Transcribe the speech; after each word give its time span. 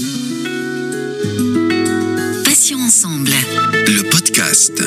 Mm-hmm. 0.00 0.39
Ensemble. 2.60 3.30
Le 3.86 4.10
podcast. 4.10 4.82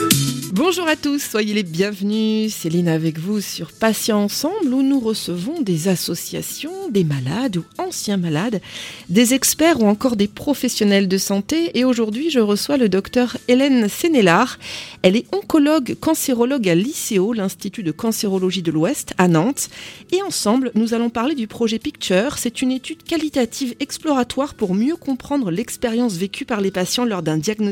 Bonjour 0.53 0.87
à 0.87 0.95
tous, 0.95 1.17
soyez 1.17 1.55
les 1.55 1.63
bienvenus. 1.63 2.53
Céline 2.53 2.87
avec 2.87 3.17
vous 3.17 3.41
sur 3.41 3.71
Patients 3.71 4.21
Ensemble 4.21 4.71
où 4.71 4.83
nous 4.83 4.99
recevons 4.99 5.61
des 5.61 5.87
associations, 5.87 6.89
des 6.91 7.03
malades 7.03 7.57
ou 7.57 7.63
anciens 7.79 8.17
malades, 8.17 8.61
des 9.09 9.33
experts 9.33 9.81
ou 9.81 9.87
encore 9.87 10.15
des 10.15 10.27
professionnels 10.27 11.07
de 11.07 11.17
santé. 11.17 11.71
Et 11.73 11.83
aujourd'hui, 11.83 12.29
je 12.29 12.39
reçois 12.39 12.77
le 12.77 12.89
docteur 12.89 13.37
Hélène 13.47 13.89
Sénélard. 13.89 14.59
Elle 15.01 15.15
est 15.15 15.25
oncologue 15.33 15.95
cancérologue 15.99 16.69
à 16.69 16.75
l'ICO, 16.75 17.33
l'Institut 17.33 17.81
de 17.81 17.91
cancérologie 17.91 18.61
de 18.61 18.71
l'Ouest, 18.71 19.15
à 19.17 19.27
Nantes. 19.27 19.69
Et 20.11 20.21
ensemble, 20.21 20.71
nous 20.75 20.93
allons 20.93 21.09
parler 21.09 21.33
du 21.33 21.47
projet 21.47 21.79
Picture. 21.79 22.37
C'est 22.37 22.61
une 22.61 22.71
étude 22.71 23.01
qualitative 23.01 23.73
exploratoire 23.79 24.53
pour 24.53 24.75
mieux 24.75 24.95
comprendre 24.95 25.49
l'expérience 25.49 26.13
vécue 26.13 26.45
par 26.45 26.61
les 26.61 26.71
patients 26.71 27.05
lors 27.05 27.23
d'un 27.23 27.37
diagnostic 27.37 27.62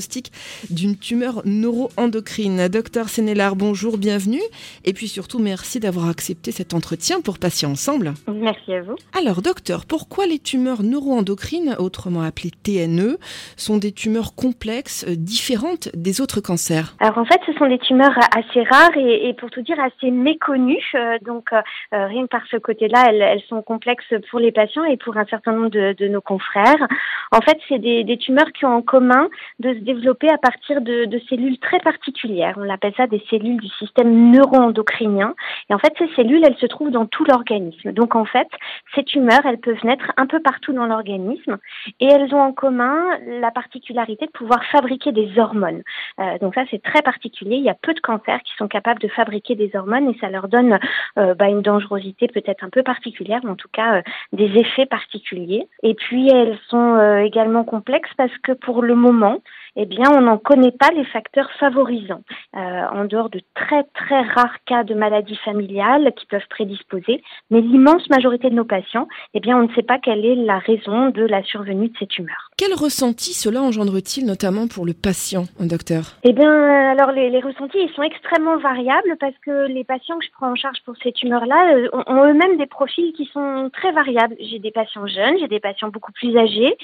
d'une 0.69 0.97
tumeur 0.97 1.41
neuroendocrine. 1.45 2.67
Docteur 2.67 3.09
Sénélard, 3.09 3.55
bonjour, 3.55 3.97
bienvenue. 3.97 4.41
Et 4.85 4.93
puis 4.93 5.07
surtout, 5.07 5.39
merci 5.39 5.79
d'avoir 5.79 6.07
accepté 6.07 6.51
cet 6.51 6.73
entretien 6.73 7.21
pour 7.21 7.39
Patients 7.39 7.71
Ensemble. 7.71 8.13
Merci 8.27 8.73
à 8.73 8.81
vous. 8.81 8.95
Alors, 9.17 9.41
docteur, 9.41 9.85
pourquoi 9.85 10.25
les 10.25 10.39
tumeurs 10.39 10.83
neuroendocrines, 10.83 11.75
autrement 11.79 12.21
appelées 12.21 12.51
TNE, 12.63 13.17
sont 13.57 13.77
des 13.77 13.91
tumeurs 13.91 14.35
complexes, 14.35 15.05
euh, 15.07 15.15
différentes 15.15 15.89
des 15.95 16.21
autres 16.21 16.41
cancers? 16.41 16.95
Alors 16.99 17.17
en 17.17 17.25
fait, 17.25 17.39
ce 17.45 17.53
sont 17.53 17.67
des 17.67 17.79
tumeurs 17.79 18.17
assez 18.35 18.63
rares 18.63 18.95
et, 18.97 19.29
et 19.29 19.33
pour 19.33 19.49
tout 19.49 19.61
dire 19.61 19.79
assez 19.79 20.11
méconnues. 20.11 20.91
Euh, 20.95 21.17
donc 21.25 21.53
euh, 21.53 21.61
euh, 21.93 22.07
rien 22.07 22.23
que 22.23 22.27
par 22.29 22.45
ce 22.49 22.57
côté-là, 22.57 23.05
elles, 23.09 23.21
elles, 23.21 23.41
sont 23.47 23.61
complexes 23.61 24.13
pour 24.29 24.39
les 24.39 24.51
patients 24.51 24.83
et 24.85 24.97
pour 24.97 25.17
un 25.17 25.25
certain 25.25 25.53
nombre 25.53 25.69
de, 25.69 25.93
de 25.97 26.07
nos 26.07 26.21
confrères. 26.21 26.87
En 27.31 27.41
fait, 27.41 27.57
c'est 27.67 27.79
des, 27.79 28.03
des, 28.03 28.17
tumeurs 28.17 28.51
qui 28.53 28.65
ont 28.65 28.75
en 28.75 28.81
commun 28.81 29.29
de 29.59 29.73
se 29.73 29.79
développer 29.81 30.29
à 30.29 30.37
partir 30.37 30.81
de, 30.81 31.07
cellules 31.29 31.59
très 31.59 31.79
particulières 31.79 32.57
on 32.57 32.69
appelle 32.69 32.93
ça 32.95 33.07
des 33.07 33.23
cellules 33.29 33.59
du 33.59 33.67
système 33.69 34.31
neuroendocrinien. 34.31 35.33
Et 35.69 35.73
en 35.73 35.79
fait, 35.79 35.93
ces 35.97 36.07
cellules, 36.15 36.43
elles 36.45 36.57
se 36.57 36.65
trouvent 36.65 36.91
dans 36.91 37.05
tout 37.05 37.25
l'organisme. 37.25 37.91
Donc 37.91 38.15
en 38.15 38.25
fait, 38.25 38.47
ces 38.95 39.03
tumeurs, 39.03 39.45
elles 39.45 39.59
peuvent 39.59 39.83
naître 39.83 40.11
un 40.17 40.27
peu 40.27 40.39
partout 40.39 40.73
dans 40.73 40.85
l'organisme 40.85 41.57
et 41.99 42.05
elles 42.05 42.33
ont 42.33 42.41
en 42.41 42.53
commun 42.53 43.03
la 43.27 43.51
particularité 43.51 44.25
de 44.25 44.31
pouvoir 44.31 44.63
fabriquer 44.65 45.11
des 45.11 45.37
hormones. 45.37 45.81
Euh, 46.19 46.37
donc 46.39 46.55
ça, 46.55 46.63
c'est 46.69 46.81
très 46.81 47.01
particulier. 47.01 47.55
Il 47.55 47.63
y 47.63 47.69
a 47.69 47.75
peu 47.75 47.93
de 47.93 47.99
cancers 47.99 48.41
qui 48.43 48.53
sont 48.57 48.67
capables 48.67 49.01
de 49.01 49.07
fabriquer 49.07 49.55
des 49.55 49.71
hormones 49.75 50.09
et 50.09 50.17
ça 50.19 50.29
leur 50.29 50.47
donne 50.47 50.79
euh, 51.17 51.33
bah, 51.33 51.49
une 51.49 51.61
dangerosité 51.61 52.27
peut-être 52.27 52.63
un 52.63 52.69
peu 52.69 52.83
particulière, 52.83 53.41
mais 53.43 53.51
en 53.51 53.55
tout 53.55 53.69
cas 53.71 53.97
euh, 53.97 54.01
des 54.33 54.57
effets 54.57 54.85
particuliers. 54.85 55.67
Et 55.83 55.93
puis 55.93 56.29
elles 56.29 56.57
sont 56.69 57.21
également 57.23 57.63
complexes 57.63 58.11
parce 58.17 58.35
que 58.43 58.51
pour 58.51 58.81
le 58.81 58.95
moment, 58.95 59.39
eh 59.75 59.85
bien, 59.85 60.05
on 60.11 60.21
n'en 60.21 60.37
connaît 60.37 60.71
pas 60.71 60.89
les 60.89 61.05
facteurs 61.05 61.51
favorisants. 61.59 62.23
Euh, 62.55 62.59
en 62.59 63.05
dehors 63.05 63.29
de 63.29 63.41
très 63.55 63.83
très 63.93 64.21
rares 64.21 64.63
cas 64.65 64.83
de 64.83 64.93
maladies 64.93 65.39
familiales 65.45 66.11
qui 66.15 66.25
peuvent 66.25 66.47
prédisposer, 66.49 67.23
mais 67.49 67.61
l'immense 67.61 68.09
majorité 68.09 68.49
de 68.49 68.55
nos 68.55 68.65
patients, 68.65 69.07
eh 69.33 69.39
bien, 69.39 69.57
on 69.57 69.67
ne 69.67 69.73
sait 69.73 69.83
pas 69.83 69.99
quelle 69.99 70.25
est 70.25 70.35
la 70.35 70.59
raison 70.59 71.09
de 71.09 71.23
la 71.23 71.43
survenue 71.43 71.89
de 71.89 71.97
ces 71.97 72.07
tumeurs. 72.07 72.50
Quel 72.61 72.75
ressenti 72.75 73.33
cela 73.33 73.59
engendre-t-il 73.59 74.23
notamment 74.23 74.67
pour 74.67 74.85
le 74.85 74.93
patient, 74.93 75.45
docteur? 75.59 76.13
Eh 76.21 76.31
bien, 76.31 76.91
alors 76.91 77.11
les, 77.11 77.39
ressentis, 77.39 77.79
ils 77.79 77.91
sont 77.95 78.03
extrêmement 78.03 78.57
variables 78.57 79.17
parce 79.19 79.33
que 79.43 79.65
les 79.65 79.83
patients 79.83 80.19
que 80.19 80.25
je 80.25 80.31
prends 80.31 80.51
en 80.51 80.55
charge 80.55 80.77
pour 80.85 80.93
ces 81.01 81.11
tumeurs-là 81.11 81.73
euh, 81.73 81.89
ont, 82.05 82.23
eux-mêmes 82.23 82.57
des 82.57 82.67
profils 82.67 83.13
qui 83.13 83.25
sont 83.33 83.71
très 83.73 83.91
variables. 83.91 84.35
J'ai 84.39 84.59
des 84.59 84.69
patients 84.69 85.07
jeunes, 85.07 85.39
j'ai 85.39 85.47
des 85.47 85.59
patients 85.59 85.89
beaucoup 85.89 86.11
plus 86.11 86.37
âgés, 86.37 86.77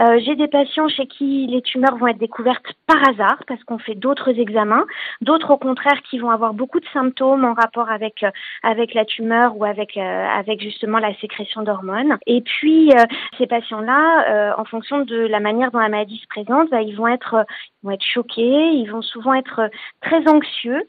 euh, 0.00 0.20
j'ai 0.22 0.36
des 0.36 0.48
patients 0.48 0.88
chez 0.88 1.06
qui 1.06 1.46
les 1.46 1.62
tumeurs 1.62 1.96
vont 1.96 2.08
être 2.08 2.18
découvertes 2.18 2.66
par 2.86 3.08
hasard 3.08 3.42
parce 3.46 3.62
qu'on 3.64 3.78
fait 3.78 3.94
d'autres 3.94 4.38
examens, 4.38 4.84
d'autres 5.20 5.50
au 5.50 5.56
contraire 5.56 6.00
qui 6.10 6.18
vont 6.18 6.30
avoir 6.30 6.54
beaucoup 6.54 6.80
de 6.80 6.86
symptômes 6.92 7.44
en 7.44 7.54
rapport 7.54 7.90
avec 7.90 8.22
euh, 8.22 8.30
avec 8.62 8.94
la 8.94 9.04
tumeur 9.04 9.56
ou 9.56 9.64
avec 9.64 9.96
euh, 9.96 10.00
avec 10.00 10.60
justement 10.60 10.98
la 10.98 11.14
sécrétion 11.20 11.62
d'hormones. 11.62 12.18
Et 12.26 12.40
puis 12.42 12.90
euh, 12.92 13.04
ces 13.38 13.46
patients-là, 13.46 14.54
en 14.58 14.64
fonction 14.64 15.04
de 15.04 15.21
la 15.26 15.40
manière 15.40 15.70
dont 15.70 15.78
la 15.78 15.88
maladie 15.88 16.18
se 16.18 16.26
présente, 16.26 16.70
bah, 16.70 16.82
ils 16.82 16.96
vont 16.96 17.08
être 17.08 17.44
ils 17.70 17.71
vont 17.82 17.90
être 17.90 18.04
choqués, 18.04 18.70
ils 18.72 18.90
vont 18.90 19.02
souvent 19.02 19.34
être 19.34 19.70
très 20.00 20.28
anxieux. 20.28 20.82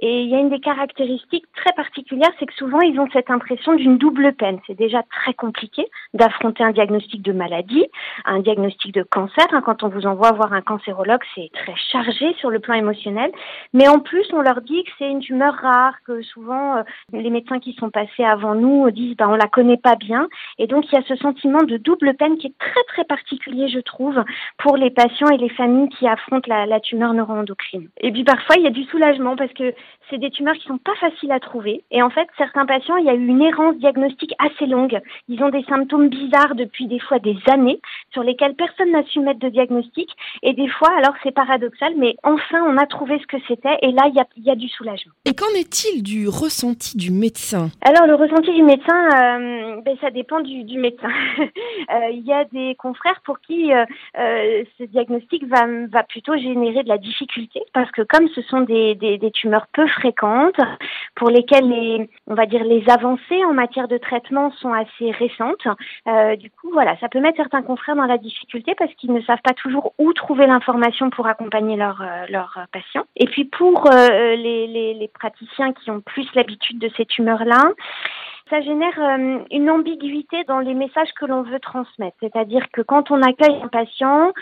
Et 0.00 0.22
il 0.22 0.30
y 0.30 0.34
a 0.34 0.38
une 0.38 0.48
des 0.48 0.60
caractéristiques 0.60 1.44
très 1.54 1.72
particulières, 1.72 2.30
c'est 2.38 2.46
que 2.46 2.54
souvent 2.54 2.80
ils 2.80 2.98
ont 2.98 3.08
cette 3.12 3.30
impression 3.30 3.74
d'une 3.74 3.98
double 3.98 4.32
peine. 4.32 4.58
C'est 4.66 4.74
déjà 4.74 5.02
très 5.02 5.34
compliqué 5.34 5.86
d'affronter 6.14 6.64
un 6.64 6.72
diagnostic 6.72 7.20
de 7.22 7.32
maladie, 7.32 7.86
un 8.24 8.40
diagnostic 8.40 8.94
de 8.94 9.02
cancer. 9.02 9.46
Hein, 9.52 9.62
quand 9.64 9.82
on 9.82 9.88
vous 9.88 10.06
envoie 10.06 10.32
voir 10.32 10.52
un 10.54 10.62
cancérologue, 10.62 11.20
c'est 11.34 11.50
très 11.52 11.74
chargé 11.92 12.34
sur 12.38 12.50
le 12.50 12.60
plan 12.60 12.74
émotionnel. 12.74 13.30
Mais 13.74 13.88
en 13.88 14.00
plus, 14.00 14.26
on 14.32 14.40
leur 14.40 14.62
dit 14.62 14.84
que 14.84 14.90
c'est 14.98 15.10
une 15.10 15.20
tumeur 15.20 15.54
rare, 15.54 15.94
que 16.06 16.22
souvent 16.22 16.78
euh, 16.78 16.82
les 17.12 17.30
médecins 17.30 17.58
qui 17.58 17.74
sont 17.74 17.90
passés 17.90 18.24
avant 18.24 18.54
nous 18.54 18.90
disent 18.90 19.16
ben 19.16 19.28
on 19.28 19.36
la 19.36 19.48
connaît 19.48 19.76
pas 19.76 19.96
bien. 19.96 20.28
Et 20.58 20.66
donc 20.66 20.86
il 20.90 20.94
y 20.94 20.98
a 20.98 21.04
ce 21.06 21.16
sentiment 21.16 21.62
de 21.62 21.76
double 21.76 22.14
peine 22.14 22.38
qui 22.38 22.46
est 22.46 22.58
très 22.58 22.84
très 22.88 23.04
particulier, 23.04 23.68
je 23.68 23.80
trouve, 23.80 24.22
pour 24.58 24.78
les 24.78 24.90
patients 24.90 25.28
et 25.28 25.36
les 25.36 25.50
familles 25.50 25.90
qui 25.90 26.06
affrontent 26.08 26.39
la, 26.46 26.66
la 26.66 26.80
tumeur 26.80 27.12
neuroendocrine. 27.14 27.88
Et 28.00 28.12
puis 28.12 28.24
parfois 28.24 28.56
il 28.56 28.64
y 28.64 28.66
a 28.66 28.70
du 28.70 28.84
soulagement 28.84 29.36
parce 29.36 29.52
que 29.52 29.74
c'est 30.10 30.18
des 30.18 30.30
tumeurs 30.30 30.54
qui 30.54 30.66
sont 30.66 30.78
pas 30.78 30.94
faciles 30.96 31.32
à 31.32 31.40
trouver. 31.40 31.84
Et 31.90 32.02
en 32.02 32.10
fait, 32.10 32.28
certains 32.36 32.66
patients, 32.66 32.96
il 32.96 33.06
y 33.06 33.08
a 33.08 33.14
eu 33.14 33.26
une 33.26 33.42
errance 33.42 33.76
diagnostique 33.76 34.34
assez 34.38 34.66
longue. 34.66 35.00
Ils 35.28 35.42
ont 35.42 35.48
des 35.48 35.62
symptômes 35.64 36.08
bizarres 36.08 36.54
depuis 36.54 36.86
des 36.86 36.98
fois 36.98 37.18
des 37.18 37.36
années 37.48 37.80
sur 38.12 38.22
lesquels 38.22 38.54
personne 38.54 38.90
n'a 38.90 39.04
su 39.04 39.20
mettre 39.20 39.38
de 39.38 39.48
diagnostic. 39.48 40.10
Et 40.42 40.52
des 40.52 40.68
fois, 40.68 40.90
alors 40.98 41.14
c'est 41.22 41.32
paradoxal, 41.32 41.94
mais 41.96 42.16
enfin 42.22 42.62
on 42.66 42.76
a 42.76 42.86
trouvé 42.86 43.18
ce 43.20 43.26
que 43.26 43.36
c'était. 43.46 43.78
Et 43.82 43.92
là, 43.92 44.08
il 44.08 44.14
y 44.14 44.20
a, 44.20 44.26
il 44.36 44.44
y 44.44 44.50
a 44.50 44.56
du 44.56 44.68
soulagement. 44.68 45.12
Et 45.24 45.34
qu'en 45.34 45.50
est-il 45.56 46.02
du 46.02 46.28
ressenti 46.28 46.96
du 46.96 47.10
médecin? 47.10 47.70
Alors 47.82 48.06
le 48.06 48.14
ressenti 48.14 48.52
du 48.52 48.62
médecin, 48.62 49.08
euh, 49.14 49.80
ben, 49.82 49.96
ça 50.00 50.10
dépend 50.10 50.40
du, 50.40 50.64
du 50.64 50.78
médecin. 50.78 51.08
euh, 51.38 52.10
il 52.12 52.24
y 52.24 52.32
a 52.32 52.44
des 52.44 52.74
confrères 52.76 53.20
pour 53.24 53.40
qui 53.40 53.72
euh, 53.72 53.84
ce 54.78 54.84
diagnostic 54.84 55.44
va, 55.46 55.66
va 55.90 56.02
plutôt 56.02 56.36
générer 56.36 56.82
de 56.82 56.88
la 56.88 56.98
difficulté 56.98 57.60
parce 57.72 57.90
que 57.92 58.02
comme 58.02 58.28
ce 58.34 58.42
sont 58.42 58.62
des, 58.62 58.94
des, 58.96 59.18
des 59.18 59.30
tumeurs 59.30 59.66
peu 59.72 59.86
fréquentes, 59.86 59.99
pour 61.14 61.30
lesquelles 61.30 61.68
les, 61.68 62.10
on 62.26 62.34
va 62.34 62.46
dire, 62.46 62.64
les 62.64 62.88
avancées 62.88 63.44
en 63.44 63.52
matière 63.52 63.88
de 63.88 63.98
traitement 63.98 64.50
sont 64.52 64.72
assez 64.72 65.10
récentes. 65.10 65.66
Euh, 66.08 66.36
du 66.36 66.50
coup, 66.50 66.70
voilà, 66.72 66.96
ça 66.98 67.08
peut 67.08 67.20
mettre 67.20 67.36
certains 67.36 67.62
confrères 67.62 67.96
dans 67.96 68.06
la 68.06 68.18
difficulté 68.18 68.74
parce 68.76 68.92
qu'ils 68.94 69.12
ne 69.12 69.20
savent 69.22 69.42
pas 69.42 69.54
toujours 69.54 69.92
où 69.98 70.12
trouver 70.12 70.46
l'information 70.46 71.10
pour 71.10 71.26
accompagner 71.26 71.76
leurs 71.76 72.02
euh, 72.02 72.26
leur 72.28 72.58
patients. 72.72 73.04
Et 73.16 73.26
puis 73.26 73.44
pour 73.44 73.90
euh, 73.90 74.36
les, 74.36 74.66
les, 74.94 75.08
praticiens 75.08 75.72
qui 75.72 75.90
ont 75.90 76.00
plus 76.00 76.26
l'habitude 76.34 76.78
de 76.78 76.90
ces 76.96 77.04
tumeurs-là, 77.04 77.72
ça 78.50 78.60
génère 78.60 78.98
euh, 78.98 79.38
une 79.50 79.70
ambiguïté 79.70 80.44
dans 80.44 80.58
les 80.58 80.74
messages 80.74 81.12
que 81.18 81.24
l'on 81.24 81.42
veut 81.42 81.60
transmettre. 81.60 82.16
C'est-à-dire 82.20 82.66
que 82.72 82.82
quand 82.82 83.10
on 83.10 83.22
accueille 83.22 83.60
un 83.62 83.68
patient, 83.68 84.28
euh, 84.28 84.32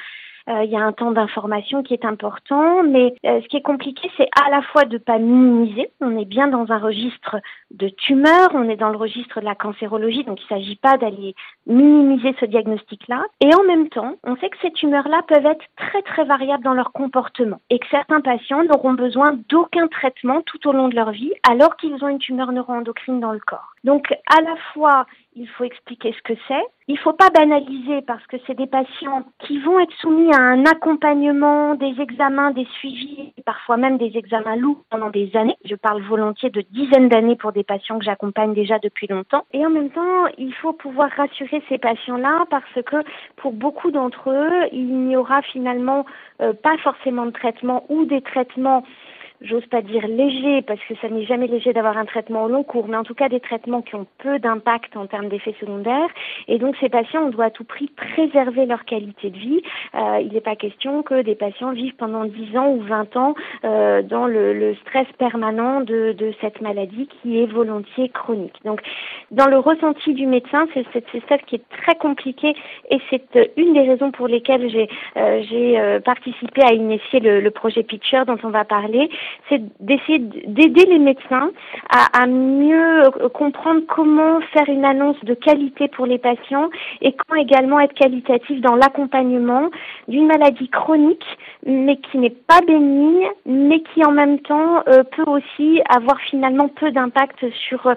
il 0.64 0.70
y 0.70 0.76
a 0.76 0.80
un 0.80 0.92
temps 0.92 1.12
d'information 1.12 1.82
qui 1.82 1.94
est 1.94 2.04
important, 2.04 2.82
mais 2.82 3.14
euh, 3.26 3.40
ce 3.42 3.48
qui 3.48 3.56
est 3.56 3.62
compliqué, 3.62 4.10
c'est 4.16 4.28
à 4.44 4.50
la 4.50 4.62
fois 4.62 4.84
de 4.84 4.94
ne 4.94 4.98
pas 4.98 5.18
minimiser. 5.18 5.90
On 6.00 6.18
est 6.18 6.24
bien 6.24 6.48
dans 6.48 6.70
un 6.72 6.78
registre 6.78 7.36
de 7.70 7.88
tumeurs, 7.88 8.50
on 8.54 8.68
est 8.68 8.76
dans 8.76 8.88
le 8.88 8.96
registre 8.96 9.40
de 9.40 9.44
la 9.44 9.54
cancérologie, 9.54 10.24
donc 10.24 10.40
il 10.40 10.54
ne 10.54 10.60
s'agit 10.60 10.76
pas 10.76 10.96
d'aller 10.96 11.34
minimiser 11.66 12.34
ce 12.40 12.46
diagnostic-là. 12.46 13.24
Et 13.40 13.54
en 13.54 13.62
même 13.64 13.88
temps, 13.88 14.14
on 14.24 14.36
sait 14.36 14.48
que 14.48 14.56
ces 14.62 14.72
tumeurs-là 14.72 15.22
peuvent 15.28 15.46
être 15.46 15.64
très 15.76 16.02
très 16.02 16.24
variables 16.24 16.64
dans 16.64 16.74
leur 16.74 16.92
comportement 16.92 17.60
et 17.70 17.78
que 17.78 17.86
certains 17.90 18.20
patients 18.20 18.64
n'auront 18.64 18.94
besoin 18.94 19.38
d'aucun 19.48 19.86
traitement 19.88 20.40
tout 20.42 20.66
au 20.68 20.72
long 20.72 20.88
de 20.88 20.94
leur 20.94 21.10
vie 21.10 21.32
alors 21.48 21.76
qu'ils 21.76 22.02
ont 22.02 22.08
une 22.08 22.18
tumeur 22.18 22.52
neuroendocrine 22.52 23.20
dans 23.20 23.32
le 23.32 23.40
corps. 23.40 23.74
Donc 23.84 24.12
à 24.34 24.40
la 24.40 24.56
fois, 24.72 25.06
il 25.38 25.48
faut 25.48 25.64
expliquer 25.64 26.12
ce 26.12 26.22
que 26.22 26.38
c'est. 26.48 26.64
Il 26.88 26.94
ne 26.94 27.00
faut 27.00 27.12
pas 27.12 27.30
banaliser 27.30 28.02
parce 28.02 28.26
que 28.26 28.36
c'est 28.46 28.56
des 28.56 28.66
patients 28.66 29.24
qui 29.40 29.58
vont 29.60 29.78
être 29.78 29.92
soumis 30.00 30.32
à 30.34 30.40
un 30.40 30.64
accompagnement, 30.64 31.74
des 31.74 31.94
examens, 32.00 32.50
des 32.50 32.66
suivis, 32.78 33.32
parfois 33.44 33.76
même 33.76 33.98
des 33.98 34.16
examens 34.16 34.56
lourds 34.56 34.82
pendant 34.90 35.10
des 35.10 35.30
années. 35.36 35.56
Je 35.64 35.74
parle 35.74 36.02
volontiers 36.02 36.50
de 36.50 36.62
dizaines 36.70 37.08
d'années 37.08 37.36
pour 37.36 37.52
des 37.52 37.62
patients 37.62 37.98
que 37.98 38.04
j'accompagne 38.04 38.54
déjà 38.54 38.78
depuis 38.78 39.06
longtemps. 39.06 39.44
Et 39.52 39.64
en 39.64 39.70
même 39.70 39.90
temps, 39.90 40.26
il 40.38 40.54
faut 40.54 40.72
pouvoir 40.72 41.10
rassurer 41.10 41.62
ces 41.68 41.78
patients-là 41.78 42.46
parce 42.50 42.82
que 42.86 42.96
pour 43.36 43.52
beaucoup 43.52 43.90
d'entre 43.90 44.30
eux, 44.30 44.68
il 44.72 44.88
n'y 45.06 45.16
aura 45.16 45.42
finalement 45.42 46.06
euh, 46.40 46.52
pas 46.52 46.76
forcément 46.78 47.26
de 47.26 47.32
traitement 47.32 47.84
ou 47.90 48.06
des 48.06 48.22
traitements 48.22 48.82
j'ose 49.40 49.66
pas 49.66 49.82
dire 49.82 50.06
léger, 50.06 50.62
parce 50.62 50.80
que 50.88 50.94
ça 51.00 51.08
n'est 51.08 51.24
jamais 51.24 51.46
léger 51.46 51.72
d'avoir 51.72 51.96
un 51.96 52.04
traitement 52.04 52.44
au 52.44 52.48
long 52.48 52.62
cours, 52.62 52.88
mais 52.88 52.96
en 52.96 53.04
tout 53.04 53.14
cas 53.14 53.28
des 53.28 53.40
traitements 53.40 53.82
qui 53.82 53.94
ont 53.94 54.06
peu 54.18 54.38
d'impact 54.38 54.96
en 54.96 55.06
termes 55.06 55.28
d'effets 55.28 55.54
secondaires. 55.60 56.08
Et 56.48 56.58
donc 56.58 56.76
ces 56.80 56.88
patients, 56.88 57.24
on 57.26 57.30
doit 57.30 57.46
à 57.46 57.50
tout 57.50 57.64
prix 57.64 57.88
préserver 57.88 58.66
leur 58.66 58.84
qualité 58.84 59.30
de 59.30 59.38
vie. 59.38 59.62
Euh, 59.94 60.20
il 60.20 60.32
n'est 60.32 60.40
pas 60.40 60.56
question 60.56 61.02
que 61.02 61.22
des 61.22 61.34
patients 61.34 61.72
vivent 61.72 61.96
pendant 61.96 62.24
10 62.24 62.56
ans 62.56 62.68
ou 62.68 62.80
20 62.80 63.16
ans 63.16 63.34
euh, 63.64 64.02
dans 64.02 64.26
le, 64.26 64.52
le, 64.52 64.74
stress 64.76 65.06
permanent 65.18 65.80
de, 65.80 66.12
de, 66.12 66.32
cette 66.40 66.60
maladie 66.60 67.08
qui 67.22 67.40
est 67.40 67.46
volontiers 67.46 68.08
chronique. 68.08 68.56
Donc 68.64 68.80
dans 69.30 69.46
le 69.46 69.58
ressenti 69.58 70.14
du 70.14 70.26
médecin, 70.26 70.66
c'est 70.74 71.22
ça 71.28 71.38
qui 71.38 71.56
est 71.56 71.68
très 71.82 71.94
compliqué 71.96 72.54
et 72.90 72.98
c'est 73.10 73.36
euh, 73.36 73.46
une 73.56 73.74
des 73.74 73.82
raisons 73.82 74.10
pour 74.10 74.28
lesquelles 74.28 74.70
j'ai 74.70 74.88
euh, 75.16 75.42
j'ai 75.48 75.78
euh, 75.78 76.00
participé 76.00 76.62
à 76.62 76.72
initier 76.72 77.20
le, 77.20 77.40
le 77.40 77.50
projet 77.50 77.82
Pitcher 77.82 78.22
dont 78.26 78.38
on 78.42 78.50
va 78.50 78.64
parler 78.64 79.08
c'est 79.48 79.62
d'essayer 79.80 80.18
d'aider 80.18 80.84
les 80.86 80.98
médecins 80.98 81.50
à, 81.90 82.26
mieux 82.26 83.04
comprendre 83.34 83.82
comment 83.88 84.40
faire 84.52 84.68
une 84.68 84.84
annonce 84.84 85.22
de 85.24 85.34
qualité 85.34 85.88
pour 85.88 86.06
les 86.06 86.18
patients 86.18 86.70
et 87.00 87.12
comment 87.12 87.40
également 87.40 87.80
être 87.80 87.94
qualitatif 87.94 88.60
dans 88.60 88.74
l'accompagnement 88.74 89.70
d'une 90.08 90.26
maladie 90.26 90.68
chronique 90.68 91.24
mais 91.66 91.96
qui 91.96 92.18
n'est 92.18 92.30
pas 92.30 92.60
bénigne 92.66 93.28
mais 93.46 93.80
qui 93.80 94.04
en 94.04 94.12
même 94.12 94.40
temps 94.40 94.82
euh, 94.88 95.02
peut 95.04 95.24
aussi 95.26 95.80
avoir 95.88 96.18
finalement 96.20 96.68
peu 96.68 96.90
d'impact 96.90 97.44
sur 97.68 97.86
euh, 97.86 97.94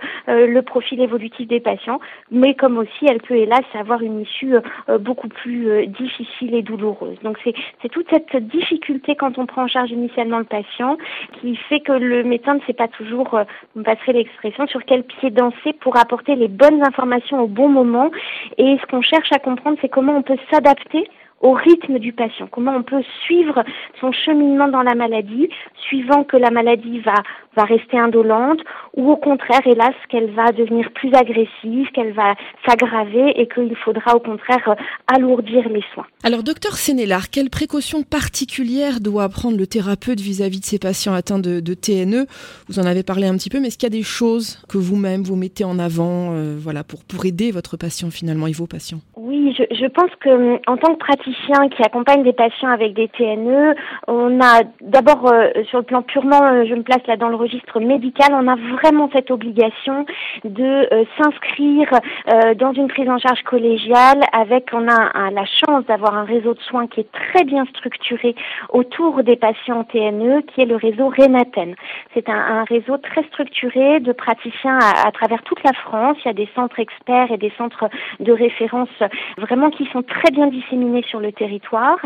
le 0.47 0.61
profil 0.61 1.01
évolutif 1.01 1.47
des 1.47 1.59
patients 1.59 1.99
mais 2.31 2.55
comme 2.55 2.77
aussi 2.77 3.05
elle 3.07 3.21
peut 3.21 3.35
hélas 3.35 3.61
avoir 3.73 4.01
une 4.01 4.21
issue 4.21 4.55
euh, 4.89 4.97
beaucoup 4.97 5.27
plus 5.27 5.87
difficile 5.87 6.55
et 6.55 6.61
douloureuse. 6.61 7.17
Donc 7.23 7.37
c'est 7.43 7.89
toute 7.89 8.07
cette 8.09 8.35
difficulté 8.47 9.15
quand 9.15 9.37
on 9.37 9.45
prend 9.45 9.63
en 9.63 9.67
charge 9.67 9.91
initialement 9.91 10.39
le 10.39 10.45
patient 10.45 10.97
qui 11.39 11.55
fait 11.55 11.79
que 11.79 11.91
le 11.91 12.23
médecin 12.23 12.55
ne 12.55 12.61
sait 12.61 12.73
pas 12.73 12.87
toujours, 12.87 13.33
euh, 13.33 13.43
on 13.75 13.83
passerait 13.83 14.13
l'expression, 14.13 14.67
sur 14.67 14.83
quel 14.85 15.03
pied 15.03 15.29
danser 15.29 15.73
pour 15.79 15.97
apporter 15.97 16.35
les 16.35 16.47
bonnes 16.47 16.83
informations 16.83 17.41
au 17.41 17.47
bon 17.47 17.69
moment. 17.69 18.11
Et 18.57 18.77
ce 18.81 18.85
qu'on 18.87 19.01
cherche 19.01 19.31
à 19.31 19.39
comprendre, 19.39 19.77
c'est 19.81 19.89
comment 19.89 20.15
on 20.15 20.21
peut 20.21 20.37
s'adapter 20.51 21.07
au 21.41 21.53
rythme 21.53 21.99
du 21.99 22.13
patient, 22.13 22.47
comment 22.49 22.75
on 22.75 22.83
peut 22.83 23.03
suivre 23.25 23.63
son 23.99 24.11
cheminement 24.11 24.67
dans 24.67 24.83
la 24.83 24.95
maladie, 24.95 25.49
suivant 25.87 26.23
que 26.23 26.37
la 26.37 26.51
maladie 26.51 26.99
va, 26.99 27.15
va 27.55 27.63
rester 27.63 27.97
indolente, 27.97 28.59
ou 28.95 29.11
au 29.11 29.17
contraire, 29.17 29.61
hélas, 29.65 29.95
qu'elle 30.09 30.31
va 30.31 30.51
devenir 30.51 30.91
plus 30.91 31.13
agressive, 31.13 31.87
qu'elle 31.93 32.13
va 32.13 32.35
s'aggraver 32.65 33.33
et 33.35 33.47
qu'il 33.47 33.75
faudra 33.75 34.15
au 34.15 34.19
contraire 34.19 34.75
alourdir 35.13 35.67
les 35.69 35.83
soins. 35.93 36.05
Alors, 36.23 36.43
docteur 36.43 36.73
Sénélar, 36.73 37.29
quelles 37.29 37.49
précautions 37.49 38.03
particulières 38.03 38.99
doit 38.99 39.27
prendre 39.29 39.57
le 39.57 39.65
thérapeute 39.65 40.19
vis-à-vis 40.19 40.59
de 40.59 40.65
ces 40.65 40.79
patients 40.79 41.13
atteints 41.13 41.39
de, 41.39 41.59
de, 41.59 41.73
TNE 41.73 42.27
Vous 42.69 42.79
en 42.79 42.85
avez 42.85 43.03
parlé 43.03 43.25
un 43.25 43.35
petit 43.35 43.49
peu, 43.49 43.59
mais 43.59 43.67
est-ce 43.67 43.77
qu'il 43.77 43.91
y 43.91 43.93
a 43.93 43.97
des 43.97 44.03
choses 44.03 44.63
que 44.69 44.77
vous-même 44.77 45.23
vous 45.23 45.35
mettez 45.35 45.63
en 45.63 45.79
avant 45.79 46.33
euh, 46.33 46.57
voilà, 46.59 46.83
pour, 46.83 47.03
pour 47.03 47.25
aider 47.25 47.51
votre 47.51 47.77
patient 47.77 48.11
finalement 48.11 48.47
et 48.47 48.51
vos 48.51 48.67
patients? 48.67 48.99
Oui, 49.15 49.55
je, 49.57 49.63
je 49.75 49.85
pense 49.87 50.11
que 50.19 50.55
en 50.69 50.77
tant 50.77 50.93
que 50.93 50.99
praticien, 50.99 51.30
qui 51.69 51.83
accompagne 51.83 52.23
des 52.23 52.33
patients 52.33 52.69
avec 52.69 52.93
des 52.93 53.07
TNE. 53.07 53.75
On 54.07 54.39
a 54.41 54.61
d'abord 54.81 55.31
euh, 55.31 55.49
sur 55.69 55.79
le 55.79 55.85
plan 55.85 56.01
purement, 56.01 56.41
euh, 56.43 56.65
je 56.67 56.73
me 56.75 56.83
place 56.83 57.05
là 57.07 57.17
dans 57.17 57.29
le 57.29 57.35
registre 57.35 57.79
médical, 57.79 58.29
on 58.33 58.47
a 58.47 58.55
vraiment 58.55 59.09
cette 59.13 59.31
obligation 59.31 60.05
de 60.43 60.87
euh, 60.93 61.03
s'inscrire 61.17 61.89
dans 62.57 62.73
une 62.73 62.87
prise 62.87 63.09
en 63.09 63.17
charge 63.17 63.41
collégiale 63.43 64.21
avec, 64.33 64.69
on 64.73 64.87
a 64.87 65.31
la 65.31 65.45
chance 65.45 65.85
d'avoir 65.85 66.15
un 66.15 66.23
réseau 66.23 66.53
de 66.53 66.59
soins 66.61 66.87
qui 66.87 67.01
est 67.01 67.11
très 67.11 67.43
bien 67.43 67.65
structuré 67.65 68.35
autour 68.69 69.23
des 69.23 69.35
patients 69.35 69.83
TNE, 69.83 70.41
qui 70.47 70.61
est 70.61 70.65
le 70.65 70.75
réseau 70.75 71.09
Renaten. 71.09 71.75
C'est 72.13 72.29
un, 72.29 72.33
un, 72.33 72.63
réseau 72.63 72.97
très 72.97 73.23
structuré 73.23 73.99
de 73.99 74.11
praticiens 74.11 74.79
à, 74.79 75.07
à 75.07 75.11
travers 75.11 75.41
toute 75.43 75.63
la 75.63 75.73
France. 75.73 76.17
Il 76.23 76.27
y 76.27 76.31
a 76.31 76.33
des 76.33 76.49
centres 76.55 76.79
experts 76.79 77.31
et 77.31 77.37
des 77.37 77.51
centres 77.57 77.89
de 78.19 78.31
référence 78.31 78.89
vraiment 79.37 79.69
qui 79.69 79.85
sont 79.91 80.03
très 80.03 80.31
bien 80.31 80.47
disséminés 80.47 81.03
sur 81.03 81.19
le 81.21 81.31
territoire, 81.31 81.97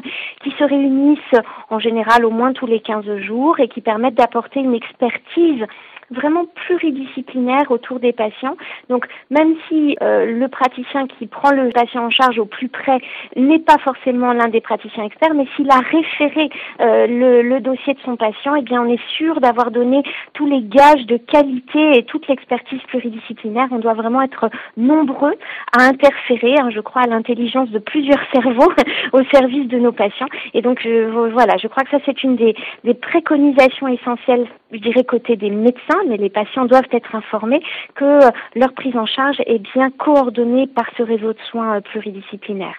qui 0.43 0.51
se 0.51 0.63
réunissent 0.63 1.41
en 1.69 1.79
général 1.79 2.25
au 2.25 2.29
moins 2.29 2.53
tous 2.53 2.67
les 2.67 2.79
15 2.79 3.17
jours 3.19 3.59
et 3.59 3.67
qui 3.67 3.81
permettent 3.81 4.15
d'apporter 4.15 4.59
une 4.59 4.75
expertise 4.75 5.65
vraiment 6.11 6.45
pluridisciplinaire 6.65 7.69
autour 7.71 7.99
des 7.99 8.13
patients. 8.13 8.55
Donc 8.89 9.07
même 9.29 9.55
si 9.67 9.97
euh, 10.01 10.25
le 10.25 10.47
praticien 10.47 11.07
qui 11.07 11.27
prend 11.27 11.51
le 11.51 11.69
patient 11.69 12.05
en 12.05 12.09
charge 12.09 12.37
au 12.39 12.45
plus 12.45 12.69
près 12.69 12.99
n'est 13.35 13.59
pas 13.59 13.77
forcément 13.79 14.33
l'un 14.33 14.47
des 14.47 14.61
praticiens 14.61 15.03
experts, 15.03 15.33
mais 15.33 15.47
s'il 15.55 15.69
a 15.69 15.79
référé 15.79 16.49
euh, 16.81 17.07
le, 17.07 17.41
le, 17.41 17.59
dossier 17.59 17.93
de 17.93 17.99
son 18.01 18.15
patient, 18.15 18.55
eh 18.55 18.61
bien 18.61 18.81
on 18.81 18.89
est 18.91 19.01
sûr 19.17 19.39
d'avoir 19.39 19.71
donné 19.71 20.03
tous 20.33 20.45
les 20.45 20.61
gages 20.61 21.05
de 21.05 21.17
qualité 21.17 21.97
et 21.97 22.03
toute 22.03 22.27
l'expertise 22.27 22.81
pluridisciplinaire. 22.87 23.67
On 23.71 23.79
doit 23.79 23.93
vraiment 23.93 24.21
être 24.21 24.49
nombreux 24.77 25.33
à 25.77 25.83
interférer, 25.83 26.55
hein, 26.59 26.69
je 26.69 26.79
crois, 26.79 27.03
à 27.03 27.07
l'intelligence 27.07 27.69
de 27.69 27.79
plusieurs 27.79 28.21
cerveaux 28.33 28.71
au 29.13 29.23
service 29.31 29.67
de 29.67 29.79
nos 29.79 29.91
patients. 29.91 30.27
Et 30.53 30.61
donc 30.61 30.85
voilà, 30.85 31.57
je 31.57 31.67
crois 31.67 31.83
que 31.83 31.89
ça 31.89 31.97
c'est 32.05 32.23
une 32.23 32.35
des, 32.35 32.55
des 32.83 32.93
préconisations 32.93 33.87
essentielles, 33.87 34.47
je 34.71 34.79
dirais 34.79 35.03
côté 35.03 35.35
des 35.35 35.49
médecins 35.49 35.94
mais 36.07 36.17
les 36.17 36.29
patients 36.29 36.65
doivent 36.65 36.87
être 36.91 37.15
informés 37.15 37.61
que 37.95 38.19
leur 38.55 38.73
prise 38.73 38.95
en 38.95 39.05
charge 39.05 39.37
est 39.45 39.59
bien 39.73 39.89
coordonnée 39.91 40.67
par 40.67 40.85
ce 40.97 41.03
réseau 41.03 41.33
de 41.33 41.39
soins 41.49 41.77
euh, 41.77 41.81
pluridisciplinaire. 41.81 42.75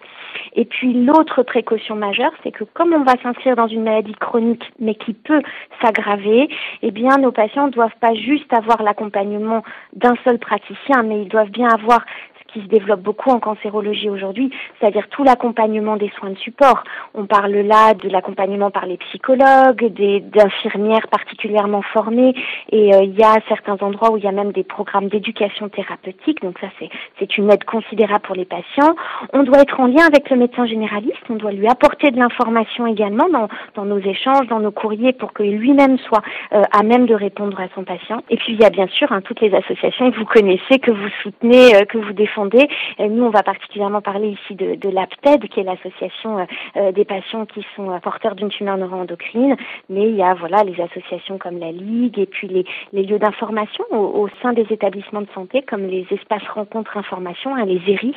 Et 0.55 0.65
puis 0.65 0.93
l'autre 0.93 1.43
précaution 1.43 1.97
majeure, 1.97 2.33
c'est 2.43 2.53
que 2.53 2.65
comme 2.65 2.93
on 2.93 3.05
va 3.05 3.15
s'inscrire 3.23 3.57
dans 3.57 3.69
une 3.69 3.85
maladie 3.85 4.15
chronique, 4.15 4.65
mais 4.79 4.95
qui 4.95 5.13
peut 5.13 5.43
s'aggraver, 5.81 6.49
eh 6.83 6.91
bien 6.91 7.17
nos 7.19 7.33
patients 7.33 7.67
ne 7.67 7.73
doivent 7.73 7.97
pas 8.01 8.15
juste 8.15 8.53
avoir 8.53 8.83
l'accompagnement 8.83 9.63
d'un 9.95 10.15
seul 10.25 10.39
praticien, 10.39 11.03
mais 11.03 11.23
ils 11.23 11.29
doivent 11.29 11.51
bien 11.51 11.69
avoir 11.69 12.01
qui 12.49 12.61
se 12.61 12.67
développe 12.67 13.01
beaucoup 13.01 13.31
en 13.31 13.41
cancérologie 13.41 14.11
aujourd'hui, 14.11 14.51
c'est-à-dire 14.79 15.09
tout 15.09 15.25
l'accompagnement 15.25 15.97
des 15.97 16.11
soins 16.19 16.31
de 16.31 16.39
support. 16.39 16.85
On 17.15 17.27
parle 17.27 17.53
là 17.53 17.95
de 17.95 18.09
l'accompagnement 18.09 18.71
par 18.71 18.87
les 18.87 18.97
psychologues, 18.99 19.85
des 19.93 20.21
d'infirmières 20.21 21.09
particulièrement 21.09 21.83
formées, 21.83 22.35
et 22.71 22.95
euh, 22.95 23.03
il 23.03 23.19
y 23.19 23.23
a 23.23 23.35
certains 23.49 23.77
endroits 23.81 24.13
où 24.13 24.17
il 24.17 24.25
y 24.25 24.29
a 24.29 24.33
même 24.33 24.53
des 24.53 24.65
programmes 24.65 25.09
d'éducation 25.09 25.69
thérapeutique, 25.69 26.43
donc 26.43 26.59
ça 26.61 26.69
c'est 26.79 26.89
c'est 27.19 27.39
une 27.39 27.51
aide 27.51 27.65
considérable 27.65 28.23
pour 28.23 28.37
les 28.37 28.45
patients. 28.45 28.95
On 29.33 29.43
doit 29.43 29.61
être 29.61 29.81
en 29.81 29.87
lien 29.87 30.07
avec 30.07 30.31
le 30.31 30.37
médecin 30.37 30.67
généraliste, 30.67 31.23
on 31.31 31.35
doit 31.35 31.53
lui 31.53 31.69
apporter 31.69 32.11
de 32.11 32.19
l'information 32.19 32.87
également 32.87 33.29
dans, 33.29 33.49
dans 33.75 33.85
nos 33.85 33.99
échanges, 33.99 34.47
dans 34.49 34.61
nos 34.61 34.71
courriers, 34.71 35.13
pour 35.13 35.33
que 35.33 35.43
lui-même 35.43 35.99
soit 35.99 36.23
euh, 36.53 36.63
à 36.73 36.83
même 36.83 37.07
de 37.07 37.15
répondre 37.15 37.59
à 37.61 37.69
son 37.75 37.85
patient. 37.85 38.23
Et 38.31 38.37
puis 38.37 38.53
il 38.53 38.61
y 38.61 38.65
a 38.65 38.71
bien 38.71 38.87
sûr 38.89 39.11
hein, 39.13 39.21
toutes 39.23 39.41
les 39.41 39.55
associations 39.55 40.11
que 40.11 40.17
vous 40.17 40.25
connaissez, 40.25 40.79
que 40.79 40.91
vous 40.91 41.09
soutenez, 41.23 41.75
euh, 41.77 41.85
que 41.85 41.99
vous 41.99 42.13
défendez 42.13 42.36
nous, 42.45 43.25
on 43.25 43.31
va 43.31 43.43
particulièrement 43.43 44.01
parler 44.01 44.29
ici 44.29 44.55
de, 44.55 44.75
de 44.75 44.89
l'APTED, 44.89 45.49
qui 45.49 45.61
est 45.61 45.63
l'association 45.63 46.39
euh, 46.39 46.45
euh, 46.77 46.93
des 46.93 47.05
patients 47.05 47.47
qui 47.47 47.65
sont 47.75 47.91
euh, 47.91 47.99
porteurs 47.99 48.35
d'une 48.35 48.49
tumeur 48.49 48.77
neuroendocrine. 48.77 49.57
Mais 49.89 50.09
il 50.09 50.17
y 50.17 50.23
a 50.23 50.35
voilà 50.35 50.63
les 50.65 50.81
associations 50.81 51.39
comme 51.39 51.59
la 51.59 51.73
Ligue 51.73 52.19
et 52.19 52.27
puis 52.27 52.49
les, 52.49 52.65
les 52.93 53.03
lieux 53.03 53.19
d'information 53.19 53.85
au, 53.91 54.29
sein 54.43 54.53
des 54.53 54.67
établissements 54.71 55.23
de 55.23 55.29
santé, 55.35 55.63
comme 55.63 55.87
les 55.87 56.07
espaces 56.11 56.47
rencontres 56.55 56.97
information, 56.97 57.55
hein, 57.55 57.65
les 57.65 57.81
ERI, 57.87 58.15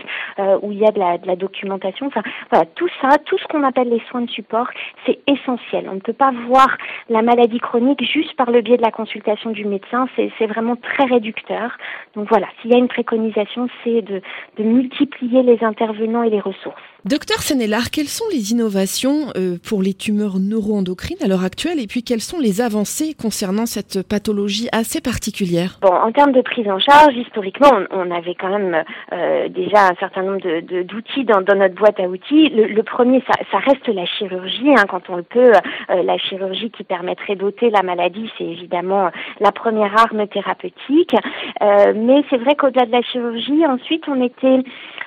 où 0.61 0.71
il 0.71 0.79
y 0.79 0.85
a 0.85 0.91
de 0.91 0.99
la, 0.99 1.17
de 1.17 1.27
la 1.27 1.35
documentation. 1.35 2.07
Enfin, 2.07 2.23
voilà, 2.49 2.65
tout 2.75 2.89
ça, 3.01 3.17
tout 3.25 3.37
ce 3.37 3.45
qu'on 3.47 3.63
appelle 3.63 3.89
les 3.89 4.01
soins 4.09 4.21
de 4.21 4.29
support, 4.29 4.67
c'est 5.05 5.19
essentiel. 5.27 5.87
On 5.89 5.95
ne 5.95 5.99
peut 5.99 6.13
pas 6.13 6.31
voir 6.47 6.67
la 7.09 7.21
maladie 7.21 7.59
chronique 7.59 8.03
juste 8.03 8.35
par 8.35 8.51
le 8.51 8.61
biais 8.61 8.77
de 8.77 8.81
la 8.81 8.91
consultation 8.91 9.51
du 9.51 9.65
médecin. 9.65 10.07
C'est 10.15 10.47
vraiment 10.47 10.75
très 10.75 11.05
réducteur. 11.05 11.71
Donc 12.15 12.27
voilà, 12.29 12.47
s'il 12.61 12.71
y 12.71 12.75
a 12.75 12.77
une 12.77 12.87
préconisation, 12.87 13.67
c'est 13.83 14.01
de, 14.09 14.63
multiplier 14.63 15.43
les 15.43 15.63
intervenants 15.63 16.23
et 16.23 16.29
les 16.29 16.39
ressources. 16.39 16.81
Docteur 17.05 17.37
Sénélar, 17.37 17.91
quelles 17.91 18.09
sont 18.09 18.25
les 18.29 18.51
innovations 18.51 19.31
euh, 19.37 19.55
pour 19.63 19.81
les 19.81 19.93
tumeurs 19.93 20.37
neuroendocrines 20.37 21.23
à 21.23 21.29
l'heure 21.29 21.45
actuelle 21.45 21.79
et 21.79 21.87
puis 21.87 22.03
quelles 22.03 22.19
sont 22.19 22.39
les 22.39 22.59
avancées 22.59 23.13
concernant 23.13 23.65
cette 23.65 24.05
pathologie 24.05 24.67
assez 24.73 24.99
particulière? 24.99 25.79
Bon, 25.81 25.93
en 25.93 26.11
termes 26.11 26.33
de 26.33 26.41
prise 26.41 26.67
en 26.67 26.77
charge, 26.77 27.15
historiquement, 27.15 27.71
on, 27.91 28.11
avait 28.11 28.35
quand 28.35 28.49
même 28.49 28.83
euh, 29.13 29.47
déjà 29.47 29.87
un 29.87 29.95
certain 29.97 30.23
nombre 30.23 30.41
d'outils 30.83 31.23
de, 31.23 31.31
dans, 31.31 31.41
dans, 31.41 31.57
notre 31.57 31.75
boîte 31.75 32.01
à 32.01 32.03
outils. 32.03 32.49
Le, 32.49 32.67
le 32.67 32.83
premier, 32.83 33.23
ça, 33.25 33.33
ça, 33.49 33.59
reste 33.59 33.87
la 33.87 34.05
chirurgie, 34.05 34.73
hein, 34.75 34.83
quand 34.89 35.09
on 35.09 35.15
le 35.15 35.23
peut. 35.23 35.53
Euh, 35.91 36.03
la 36.03 36.17
chirurgie 36.17 36.69
qui 36.69 36.83
permettrait 36.83 37.37
d'ôter 37.37 37.69
la 37.69 37.81
maladie, 37.81 38.29
c'est 38.37 38.43
évidemment 38.43 39.09
la 39.39 39.53
première 39.53 39.97
arme 39.97 40.27
thérapeutique. 40.27 41.15
Euh, 41.61 41.93
mais 41.95 42.25
c'est 42.29 42.37
vrai 42.37 42.55
qu'au-delà 42.55 42.85
de 42.85 42.91
la 42.91 43.01
chirurgie, 43.03 43.65
ensuite, 43.65 44.03
on 44.09 44.21
était 44.21 44.63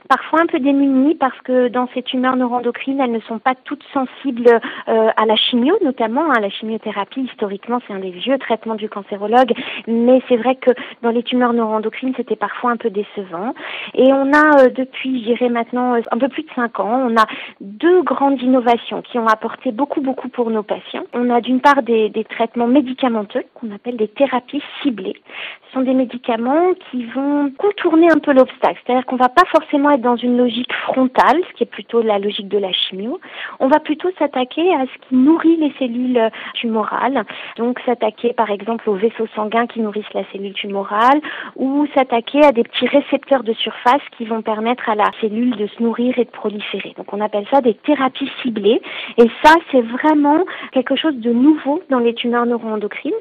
parfois 0.09 0.41
un 0.41 0.47
peu 0.47 0.59
démunis 0.59 1.15
parce 1.15 1.39
que 1.45 1.69
dans 1.69 1.82
dans 1.83 1.89
ces 1.95 2.03
tumeurs 2.03 2.37
neuroendocrines, 2.37 3.01
elles 3.01 3.11
ne 3.11 3.21
sont 3.21 3.41
pas 3.41 3.55
toutes 3.65 3.83
sensibles 3.93 4.61
euh, 4.89 5.09
à 5.17 5.27
la 5.27 5.35
chimio, 5.35 5.77
notamment. 5.83 6.31
à 6.31 6.37
hein. 6.37 6.41
La 6.41 6.51
chimiothérapie, 6.51 7.23
historiquement, 7.23 7.81
c'est 7.87 7.93
un 7.93 7.99
des 7.99 8.11
vieux 8.11 8.39
traitements 8.39 8.77
du 8.77 8.89
cancérologue, 8.89 9.53
mais 9.89 10.23
c'est 10.29 10.37
vrai 10.37 10.55
que 10.55 10.71
dans 11.03 11.11
les 11.11 11.25
tumeurs 11.25 11.53
neuroendocrines, 11.53 12.15
c'était 12.17 12.37
parfois 12.37 12.71
un 12.71 12.77
peu 12.77 12.91
décevant. 12.91 13.55
Et 13.95 14.13
on 14.13 14.33
a, 14.33 14.63
euh, 14.63 14.69
depuis, 14.71 15.21
je 15.21 15.25
dirais 15.25 15.49
maintenant, 15.49 15.95
un 15.95 16.19
peu 16.19 16.29
plus 16.29 16.45
de 16.45 16.51
cinq 16.55 16.79
ans, 16.79 17.09
on 17.09 17.17
a 17.17 17.27
deux 17.61 18.03
grandes 18.03 18.41
innovations 18.41 19.03
qui 19.03 19.19
ont 19.19 19.27
apporté 19.27 19.73
beaucoup, 19.73 20.01
beaucoup 20.01 20.29
pour 20.29 20.51
nos 20.51 20.63
patients. 20.63 21.05
On 21.15 21.31
a 21.31 21.41
d'une 21.41 21.61
part 21.61 21.83
des, 21.83 22.13
traitements 22.31 22.69
médicamenteux 22.69 23.43
qu'on 23.55 23.73
appelle 23.75 23.97
des 23.97 24.07
thérapies 24.07 24.63
ciblées. 24.81 25.17
Ce 25.67 25.73
sont 25.73 25.81
des 25.81 25.95
médicaments 25.95 26.75
qui 26.91 27.05
vont 27.07 27.51
contourner 27.59 28.09
un 28.11 28.19
peu 28.19 28.33
l'obstacle, 28.33 28.81
c'est-à-dire 28.87 29.05
qu'on 29.07 29.17
va 29.17 29.29
pas 29.29 29.45
forcément 29.51 29.91
être 29.91 30.01
dans 30.01 30.17
une 30.17 30.37
logique 30.37 30.73
frontale, 30.85 31.41
ce 31.49 31.53
qui 31.55 31.63
est 31.65 31.72
plutôt 31.73 32.03
la 32.03 32.19
logique 32.19 32.49
de 32.49 32.59
la 32.59 32.73
chimio. 32.73 33.19
On 33.59 33.69
va 33.69 33.81
plutôt 33.81 34.11
s'attaquer 34.19 34.73
à 34.75 34.85
ce 34.87 35.09
qui 35.09 35.17
nourrit 35.17 35.57
les 35.57 35.73
cellules 35.79 36.31
tumorales, 36.55 37.25
donc 37.57 37.81
s'attaquer 37.85 38.33
par 38.33 38.51
exemple 38.51 38.89
aux 38.89 38.95
vaisseaux 38.95 39.27
sanguins 39.35 39.67
qui 39.67 39.81
nourrissent 39.81 40.15
la 40.15 40.25
cellule 40.31 40.53
tumorale, 40.53 41.21
ou 41.57 41.87
s'attaquer 41.95 42.45
à 42.45 42.53
des 42.53 42.63
petits 42.63 42.87
récepteurs 42.87 43.43
de 43.43 43.53
surface 43.55 44.03
qui 44.17 44.25
vont 44.25 44.43
permettre 44.43 44.89
à 44.89 44.95
la 44.95 45.11
cellule 45.21 45.57
de 45.57 45.67
se 45.67 45.83
nourrir 45.83 46.19
et 46.19 46.25
de 46.25 46.31
proliférer. 46.31 46.95
Donc 46.97 47.13
on 47.13 47.21
appelle 47.21 47.47
ça 47.51 47.61
des 47.61 47.75
thérapies 47.75 48.31
ciblées, 48.43 48.81
et 49.19 49.29
ça 49.43 49.55
c'est 49.71 49.83
vraiment 49.83 50.45
quelque 50.73 50.97
chose 50.97 51.17
de 51.17 51.33
nouveau 51.33 51.83
dans 51.91 51.99
les 51.99 52.15
tumeurs 52.15 52.47
neuroendocrines. 52.47 53.13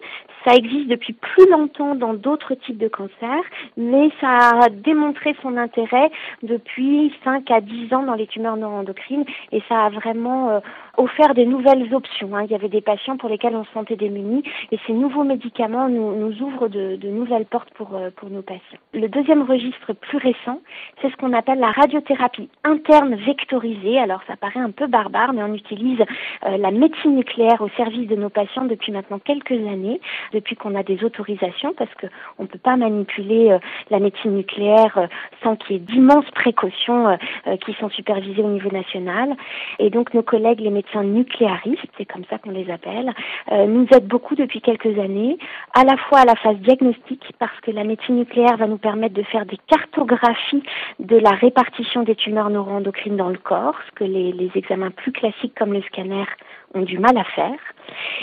Ça 0.46 0.56
existe 0.56 0.88
depuis 0.88 1.14
plus 1.14 1.50
longtemps 1.50 1.96
dans 1.96 2.14
d'autres 2.14 2.56
types 2.56 2.78
de 2.78 2.88
cancers, 2.88 3.44
mais 3.78 4.10
ça 4.20 4.50
a 4.64 4.70
démontré 4.70 5.36
son 5.42 5.56
intérêt 5.58 6.10
depuis 6.42 7.14
5 7.24 7.50
à 7.52 7.62
10 7.62 7.94
ans 7.94 8.04
dans 8.04 8.16
les 8.16 8.28
tumeurs 8.28 8.58
neuroendocrines 8.58 9.26
et 9.52 9.62
ça 9.70 9.86
a 9.86 9.90
vraiment 9.90 10.50
euh, 10.50 10.60
offert 10.98 11.34
des 11.34 11.46
nouvelles 11.46 11.94
options. 11.94 12.36
Hein. 12.36 12.44
Il 12.46 12.52
y 12.52 12.56
avait 12.56 12.70
des 12.70 12.82
patients 12.82 13.18
pour 13.18 13.30
lesquels 13.30 13.56
on 13.56 13.64
se 13.64 13.72
sentait 13.72 13.96
démunis 13.96 14.44
et 14.72 14.80
ces 14.88 14.94
nouveaux 14.94 15.24
médicaments 15.24 15.90
nous, 15.90 16.16
nous 16.16 16.42
ouvrent 16.42 16.68
de, 16.68 16.96
de, 16.96 17.08
nouvelles 17.10 17.46
portes 17.46 17.70
pour, 17.76 17.96
euh, 17.96 18.10
pour 18.16 18.30
nos 18.30 18.42
patients. 18.42 18.80
Le 18.94 19.08
deuxième 19.08 19.44
registre 19.44 19.94
plus 19.94 20.18
récent, 20.18 20.60
c'est 21.02 21.12
ce 21.12 21.16
qu'on 21.18 21.34
appelle 21.34 21.60
la 21.60 21.72
radiothérapie 21.72 22.50
interne 22.64 23.16
vectorisée. 23.16 24.00
Alors 24.00 24.22
ça 24.28 24.36
paraît 24.36 24.60
un 24.60 24.72
peu 24.72 24.88
barbare, 24.88 25.34
mais 25.34 25.44
on 25.44 25.54
utilise 25.54 26.02
euh, 26.46 26.58
la 26.58 26.72
médecine 26.72 27.16
nucléaire 27.16 27.62
au 27.62 27.70
service 27.70 28.08
de 28.08 28.16
nos 28.16 28.30
patients 28.30 28.66
depuis 28.66 28.92
maintenant 28.92 29.20
quelques 29.20 29.52
années, 29.52 30.00
depuis 30.32 30.56
qu'on 30.56 30.76
a 30.76 30.84
des 30.84 31.04
autorisations, 31.04 31.74
parce 31.78 31.94
qu'on 31.96 32.44
ne 32.44 32.48
peut 32.48 32.60
pas 32.60 32.76
manipuler 32.76 33.52
euh, 33.52 33.60
la 33.90 34.00
médecine 34.00 34.36
nucléaire 34.36 35.08
sans 35.44 35.56
qu'il 35.56 35.76
y 35.76 35.80
ait 35.80 35.80
d'immenses 35.80 36.30
précautions 36.32 37.18
qui 37.66 37.74
sont 37.74 37.90
supervisées 37.90 38.42
au 38.42 38.50
niveau 38.50 38.70
national. 38.70 39.36
Et 39.80 39.90
donc 39.90 40.14
nos 40.14 40.22
collègues, 40.22 40.60
les 40.60 40.70
médecins 40.70 41.04
nucléaristes, 41.04 41.88
c'est 41.98 42.06
comme 42.06 42.24
ça 42.30 42.38
qu'on 42.38 42.52
les 42.52 42.70
appelle, 42.70 43.14
euh, 43.52 43.66
nous 43.66 43.88
aident 43.92 44.08
beaucoup 44.08 44.36
depuis 44.36 44.62
quelques 44.62 44.98
années, 45.00 45.38
à 45.74 45.84
la 45.84 45.98
fois 45.98 46.20
à 46.20 46.26
la 46.26 46.36
phase 46.36 46.58
diagnostique, 46.58 47.26
parce 47.40 47.60
que 47.62 47.72
la 47.72 47.84
médecine 47.84 48.16
nucléaire 48.16 48.58
va 48.58 48.68
nous 48.68 48.78
permettre 48.78 49.14
de 49.14 49.24
faire 49.24 49.46
des 49.46 49.58
cartographies 49.68 50.64
de 51.00 51.18
la 51.18 51.32
répartition 51.32 52.04
des 52.04 52.16
tumeurs 52.16 52.50
neuroendocrines 52.50 53.18
dans 53.18 53.30
le 53.30 53.38
corps, 53.38 53.76
ce 53.88 53.92
que 53.96 54.04
les, 54.04 54.32
les 54.32 54.52
examens 54.56 54.92
plus 54.92 55.12
classiques 55.12 55.58
comme 55.58 55.74
le 55.74 55.82
scanner 55.84 56.26
ont 56.74 56.82
du 56.82 56.98
mal 56.98 57.18
à 57.18 57.24
faire. 57.24 57.60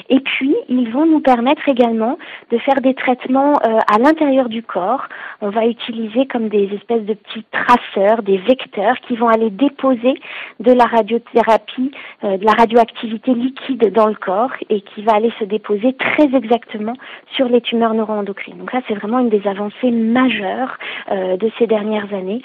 Et 0.09 0.21
puis, 0.21 0.55
ils 0.69 0.90
vont 0.90 1.07
nous 1.07 1.21
permettre 1.21 1.69
également 1.69 2.19
de 2.50 2.59
faire 2.59 2.81
des 2.81 2.95
traitements 2.95 3.55
euh, 3.64 3.78
à 3.93 3.99
l'intérieur 3.99 4.49
du 4.49 4.62
corps. 4.62 5.07
On 5.40 5.50
va 5.50 5.67
utiliser 5.67 6.26
comme 6.26 6.49
des 6.49 6.71
espèces 6.75 7.05
de 7.05 7.14
petits 7.14 7.45
traceurs, 7.50 8.23
des 8.23 8.38
vecteurs 8.38 8.97
qui 9.07 9.17
vont 9.17 9.28
aller 9.28 9.50
déposer 9.50 10.14
de 10.61 10.73
la 10.73 10.85
radiothérapie, 10.85 11.90
euh, 12.25 12.38
de 12.38 12.45
la 12.45 12.52
radioactivité 12.52 13.35
liquide 13.35 13.93
dans 13.93 14.07
le 14.07 14.14
corps 14.14 14.52
et 14.71 14.81
qui 14.81 15.02
va 15.02 15.14
aller 15.14 15.33
se 15.38 15.45
déposer 15.45 15.95
très 15.95 16.35
exactement 16.35 16.95
sur 17.33 17.49
les 17.49 17.61
tumeurs 17.61 17.95
neuroendocrines. 17.95 18.59
Donc 18.59 18.71
ça, 18.71 18.81
c'est 18.88 18.95
vraiment 18.95 19.19
une 19.19 19.28
des 19.28 19.47
avancées 19.47 19.90
majeures 19.90 20.78
euh, 21.11 21.37
de 21.37 21.50
ces 21.59 21.67
dernières 21.67 22.12
années. 22.14 22.43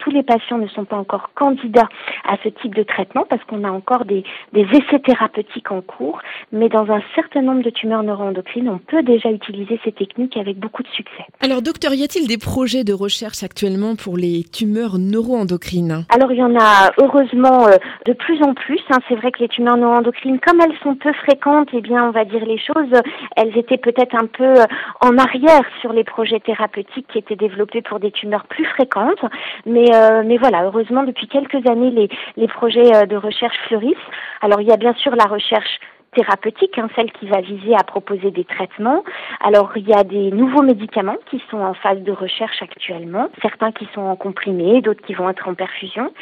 tous 0.00 0.10
les 0.10 0.22
patients 0.22 0.58
ne 0.58 0.66
sont 0.68 0.84
pas 0.84 0.96
encore 0.96 1.30
candidats 1.34 1.88
à 2.24 2.36
ce 2.42 2.48
type 2.48 2.74
de 2.74 2.82
traitement 2.82 3.24
parce 3.28 3.42
qu'on 3.44 3.64
a 3.64 3.70
encore 3.70 4.04
des, 4.04 4.24
des 4.52 4.66
essais 4.72 4.98
thérapeutiques 4.98 5.27
en 5.70 5.80
cours, 5.80 6.20
mais 6.52 6.68
dans 6.68 6.90
un 6.90 7.02
certain 7.14 7.42
nombre 7.42 7.62
de 7.62 7.70
tumeurs 7.70 8.02
neuroendocrines, 8.02 8.68
on 8.68 8.78
peut 8.78 9.02
déjà 9.02 9.30
utiliser 9.30 9.80
ces 9.84 9.92
techniques 9.92 10.36
avec 10.36 10.58
beaucoup 10.58 10.82
de 10.82 10.88
succès. 10.88 11.24
Alors, 11.40 11.62
docteur, 11.62 11.94
y 11.94 12.02
a-t-il 12.02 12.26
des 12.26 12.38
projets 12.38 12.84
de 12.84 12.92
recherche 12.92 13.42
actuellement 13.42 13.96
pour 13.96 14.16
les 14.16 14.44
tumeurs 14.44 14.98
neuroendocrines? 14.98 16.04
Alors, 16.14 16.32
il 16.32 16.38
y 16.38 16.42
en 16.42 16.54
a 16.56 16.90
heureusement 16.98 17.66
euh, 17.66 17.76
de 18.06 18.12
plus 18.12 18.42
en 18.42 18.54
plus. 18.54 18.80
Hein. 18.90 18.98
C'est 19.08 19.16
vrai 19.16 19.30
que 19.32 19.40
les 19.40 19.48
tumeurs 19.48 19.76
neuroendocrines, 19.76 20.40
comme 20.40 20.60
elles 20.60 20.76
sont 20.82 20.94
peu 20.94 21.12
fréquentes, 21.12 21.68
eh 21.72 21.80
bien, 21.80 22.08
on 22.08 22.10
va 22.10 22.24
dire 22.24 22.44
les 22.44 22.58
choses, 22.58 22.92
elles 23.36 23.56
étaient 23.56 23.78
peut-être 23.78 24.14
un 24.14 24.26
peu 24.26 24.60
euh, 24.60 24.64
en 25.00 25.16
arrière 25.18 25.62
sur 25.80 25.92
les 25.92 26.04
projets 26.04 26.40
thérapeutiques 26.40 27.06
qui 27.12 27.18
étaient 27.18 27.36
développés 27.36 27.82
pour 27.82 28.00
des 28.00 28.10
tumeurs 28.10 28.46
plus 28.46 28.64
fréquentes. 28.64 29.24
Mais, 29.66 29.94
euh, 29.94 30.22
mais 30.24 30.38
voilà, 30.38 30.64
heureusement, 30.64 31.04
depuis 31.04 31.28
quelques 31.28 31.66
années, 31.68 31.90
les, 31.90 32.08
les 32.36 32.48
projets 32.48 33.06
de 33.06 33.16
recherche 33.16 33.56
fleurissent. 33.66 33.96
Alors, 34.40 34.60
il 34.60 34.68
y 34.68 34.72
a 34.72 34.76
bien 34.76 34.94
sûr 34.94 35.14
la 35.16 35.24
recherche 35.24 35.80
thérapeutique, 36.14 36.78
hein, 36.78 36.88
celle 36.96 37.12
qui 37.12 37.28
va 37.28 37.40
viser 37.40 37.74
à 37.74 37.84
proposer 37.84 38.30
des 38.30 38.44
traitements. 38.44 39.04
Alors 39.40 39.72
il 39.76 39.88
y 39.88 39.92
a 39.92 40.04
des 40.04 40.30
nouveaux 40.30 40.62
médicaments 40.62 41.16
qui 41.30 41.42
sont 41.50 41.58
en 41.58 41.74
phase 41.74 42.00
de 42.00 42.12
recherche 42.12 42.62
actuellement, 42.62 43.28
certains 43.42 43.72
qui 43.72 43.86
sont 43.94 44.00
en 44.00 44.16
comprimé, 44.16 44.80
d'autres 44.80 45.04
qui 45.04 45.14
vont 45.14 45.28
être 45.28 45.48
en 45.48 45.54
perfusion. 45.54 46.12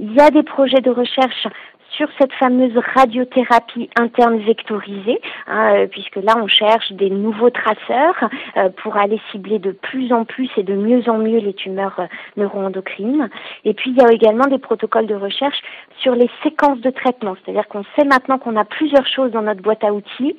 Il 0.00 0.12
y 0.12 0.20
a 0.20 0.30
des 0.30 0.42
projets 0.42 0.80
de 0.80 0.90
recherche 0.90 1.46
sur 1.96 2.08
cette 2.18 2.32
fameuse 2.34 2.76
radiothérapie 2.94 3.90
interne 3.98 4.38
vectorisée, 4.38 5.20
hein, 5.46 5.74
euh, 5.74 5.86
puisque 5.86 6.16
là 6.16 6.34
on 6.36 6.46
cherche 6.46 6.92
des 6.92 7.10
nouveaux 7.10 7.50
traceurs 7.50 8.28
euh, 8.56 8.68
pour 8.82 8.96
aller 8.96 9.20
cibler 9.30 9.58
de 9.58 9.72
plus 9.72 10.12
en 10.12 10.24
plus 10.24 10.50
et 10.56 10.62
de 10.62 10.74
mieux 10.74 11.08
en 11.08 11.18
mieux 11.18 11.38
les 11.38 11.54
tumeurs 11.54 11.98
euh, 11.98 12.06
neuroendocrines. 12.36 13.28
Et 13.64 13.74
puis 13.74 13.90
il 13.90 13.96
y 13.96 14.04
a 14.04 14.12
également 14.12 14.46
des 14.46 14.58
protocoles 14.58 15.06
de 15.06 15.14
recherche 15.14 15.60
sur 16.00 16.14
les 16.14 16.30
séquences 16.42 16.80
de 16.80 16.90
traitement, 16.90 17.36
c'est-à-dire 17.42 17.66
qu'on 17.68 17.84
sait 17.96 18.04
maintenant 18.04 18.38
qu'on 18.38 18.56
a 18.56 18.64
plusieurs 18.64 19.06
choses 19.06 19.32
dans 19.32 19.42
notre 19.42 19.62
boîte 19.62 19.82
à 19.84 19.92
outils 19.92 20.36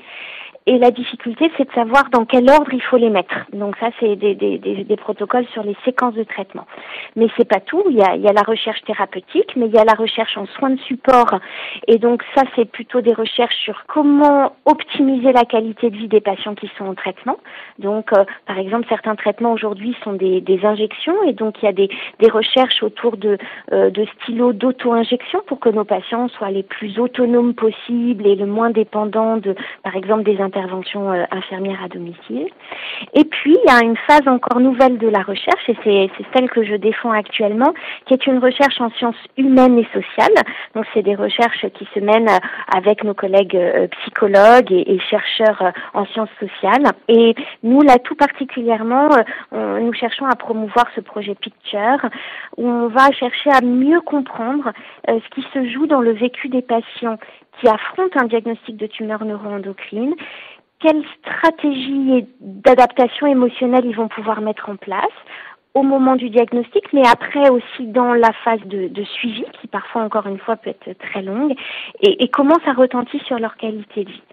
et 0.69 0.77
la 0.77 0.91
difficulté, 0.91 1.51
c'est 1.57 1.67
de 1.67 1.73
savoir 1.73 2.11
dans 2.11 2.25
quel 2.25 2.47
ordre 2.47 2.71
il 2.71 2.81
faut 2.83 2.97
les 2.97 3.09
mettre. 3.09 3.33
Donc 3.53 3.75
ça, 3.77 3.89
c'est 3.99 4.15
des, 4.15 4.35
des, 4.35 4.59
des, 4.59 4.97
protocoles 4.97 5.47
sur 5.47 5.63
les 5.63 5.75
séquences 5.83 6.13
de 6.13 6.23
traitement. 6.23 6.67
Mais 7.15 7.27
c'est 7.35 7.47
pas 7.47 7.59
tout. 7.59 7.83
Il 7.89 7.97
y, 7.97 8.03
a, 8.03 8.15
il 8.15 8.21
y 8.21 8.27
a 8.27 8.33
la 8.33 8.43
recherche 8.43 8.79
thérapeutique, 8.83 9.55
mais 9.55 9.65
il 9.65 9.73
y 9.73 9.79
a 9.79 9.83
la 9.83 9.95
recherche 9.95 10.37
en 10.37 10.45
soins 10.45 10.69
de 10.69 10.79
support. 10.81 11.39
Et 11.87 11.97
donc 11.97 12.21
ça, 12.35 12.43
c'est 12.55 12.65
plutôt 12.65 13.01
des 13.01 13.15
recherches 13.15 13.55
sur 13.63 13.85
comment 13.87 14.53
optimiser 14.65 15.31
la 15.33 15.43
qualité 15.43 15.89
de 15.89 15.97
vie 15.97 16.07
des 16.07 16.21
patients 16.21 16.53
qui 16.53 16.69
sont 16.77 16.85
en 16.85 16.93
traitement. 16.93 17.37
Donc, 17.79 18.13
euh, 18.13 18.23
par 18.45 18.59
exemple, 18.59 18.85
certains 18.89 19.15
traitements 19.15 19.53
aujourd'hui 19.53 19.97
sont 20.03 20.13
des, 20.13 20.39
des 20.39 20.63
injections, 20.65 21.23
et 21.23 21.33
donc 21.33 21.55
il 21.63 21.65
y 21.65 21.69
a 21.69 21.73
des, 21.73 21.89
des 22.19 22.29
recherches 22.29 22.83
autour 22.83 23.17
de, 23.17 23.39
euh, 23.71 23.89
de 23.89 24.05
stylos 24.05 24.53
d'auto-injection 24.53 25.41
pour 25.47 25.59
que 25.59 25.69
nos 25.69 25.83
patients 25.83 26.27
soient 26.27 26.51
les 26.51 26.61
plus 26.61 26.99
autonomes 26.99 27.55
possibles 27.55 28.27
et 28.27 28.35
le 28.35 28.45
moins 28.45 28.69
dépendants 28.69 29.37
de, 29.37 29.55
par 29.81 29.95
exemple, 29.95 30.21
des 30.21 30.39
interventions 30.39 30.58
intervention 30.59 31.11
euh, 31.11 31.23
infirmière 31.31 31.83
à 31.83 31.87
domicile. 31.87 32.47
Et 33.13 33.23
puis, 33.23 33.57
il 33.63 33.71
y 33.71 33.73
a 33.73 33.83
une 33.83 33.97
phase 34.07 34.27
encore 34.27 34.59
nouvelle 34.59 34.97
de 34.97 35.07
la 35.07 35.21
recherche, 35.21 35.69
et 35.69 35.75
c'est 35.83 36.25
celle 36.33 36.49
que 36.49 36.63
je 36.63 36.75
défends 36.75 37.11
actuellement, 37.11 37.73
qui 38.05 38.13
est 38.13 38.27
une 38.27 38.39
recherche 38.39 38.79
en 38.81 38.89
sciences 38.91 39.15
humaines 39.37 39.77
et 39.77 39.87
sociales. 39.93 40.35
Donc, 40.75 40.85
c'est 40.93 41.01
des 41.01 41.15
recherches 41.15 41.65
qui 41.73 41.87
se 41.93 41.99
mènent 41.99 42.29
avec 42.73 43.03
nos 43.03 43.13
collègues 43.13 43.55
euh, 43.55 43.87
psychologues 44.01 44.71
et, 44.71 44.99
chercheurs 45.09 45.61
euh, 45.61 45.71
en 45.93 46.05
sciences 46.07 46.29
sociales. 46.39 46.91
Et 47.07 47.35
nous, 47.63 47.81
là, 47.81 47.97
tout 47.99 48.15
particulièrement, 48.15 49.09
nous 49.51 49.93
cherchons 49.93 50.25
à 50.25 50.35
promouvoir 50.35 50.85
ce 50.95 51.01
projet 51.01 51.35
Picture, 51.35 51.99
où 52.57 52.67
on 52.67 52.87
va 52.87 53.11
chercher 53.11 53.49
à 53.51 53.61
mieux 53.61 54.01
comprendre 54.01 54.71
ce 55.07 55.29
qui 55.33 55.45
se 55.53 55.67
joue 55.69 55.87
dans 55.87 56.01
le 56.01 56.11
vécu 56.11 56.49
des 56.49 56.61
patients 56.61 57.17
qui 57.59 57.67
affrontent 57.67 58.19
un 58.19 58.25
diagnostic 58.25 58.77
de 58.77 58.87
tumeur 58.87 59.23
neuroendocrine, 59.25 60.15
quelles 60.79 61.03
stratégies 61.19 62.25
d'adaptation 62.39 63.27
émotionnelle 63.27 63.85
ils 63.85 63.95
vont 63.95 64.07
pouvoir 64.07 64.41
mettre 64.41 64.69
en 64.69 64.77
place 64.77 65.05
au 65.73 65.83
moment 65.83 66.15
du 66.15 66.29
diagnostic, 66.29 66.91
mais 66.93 67.05
après 67.07 67.49
aussi 67.49 67.85
dans 67.85 68.13
la 68.13 68.31
phase 68.43 68.61
de, 68.65 69.03
suivi, 69.03 69.43
qui 69.61 69.67
parfois 69.67 70.03
encore 70.03 70.25
une 70.27 70.39
fois 70.39 70.55
peut 70.55 70.71
être 70.71 70.97
très 70.97 71.21
longue, 71.21 71.53
et 72.01 72.27
comment 72.29 72.57
ça 72.65 72.73
retentit 72.73 73.19
sur 73.19 73.37
leur 73.37 73.55
qualité 73.55 74.05
de 74.05 74.09
vie. 74.09 74.23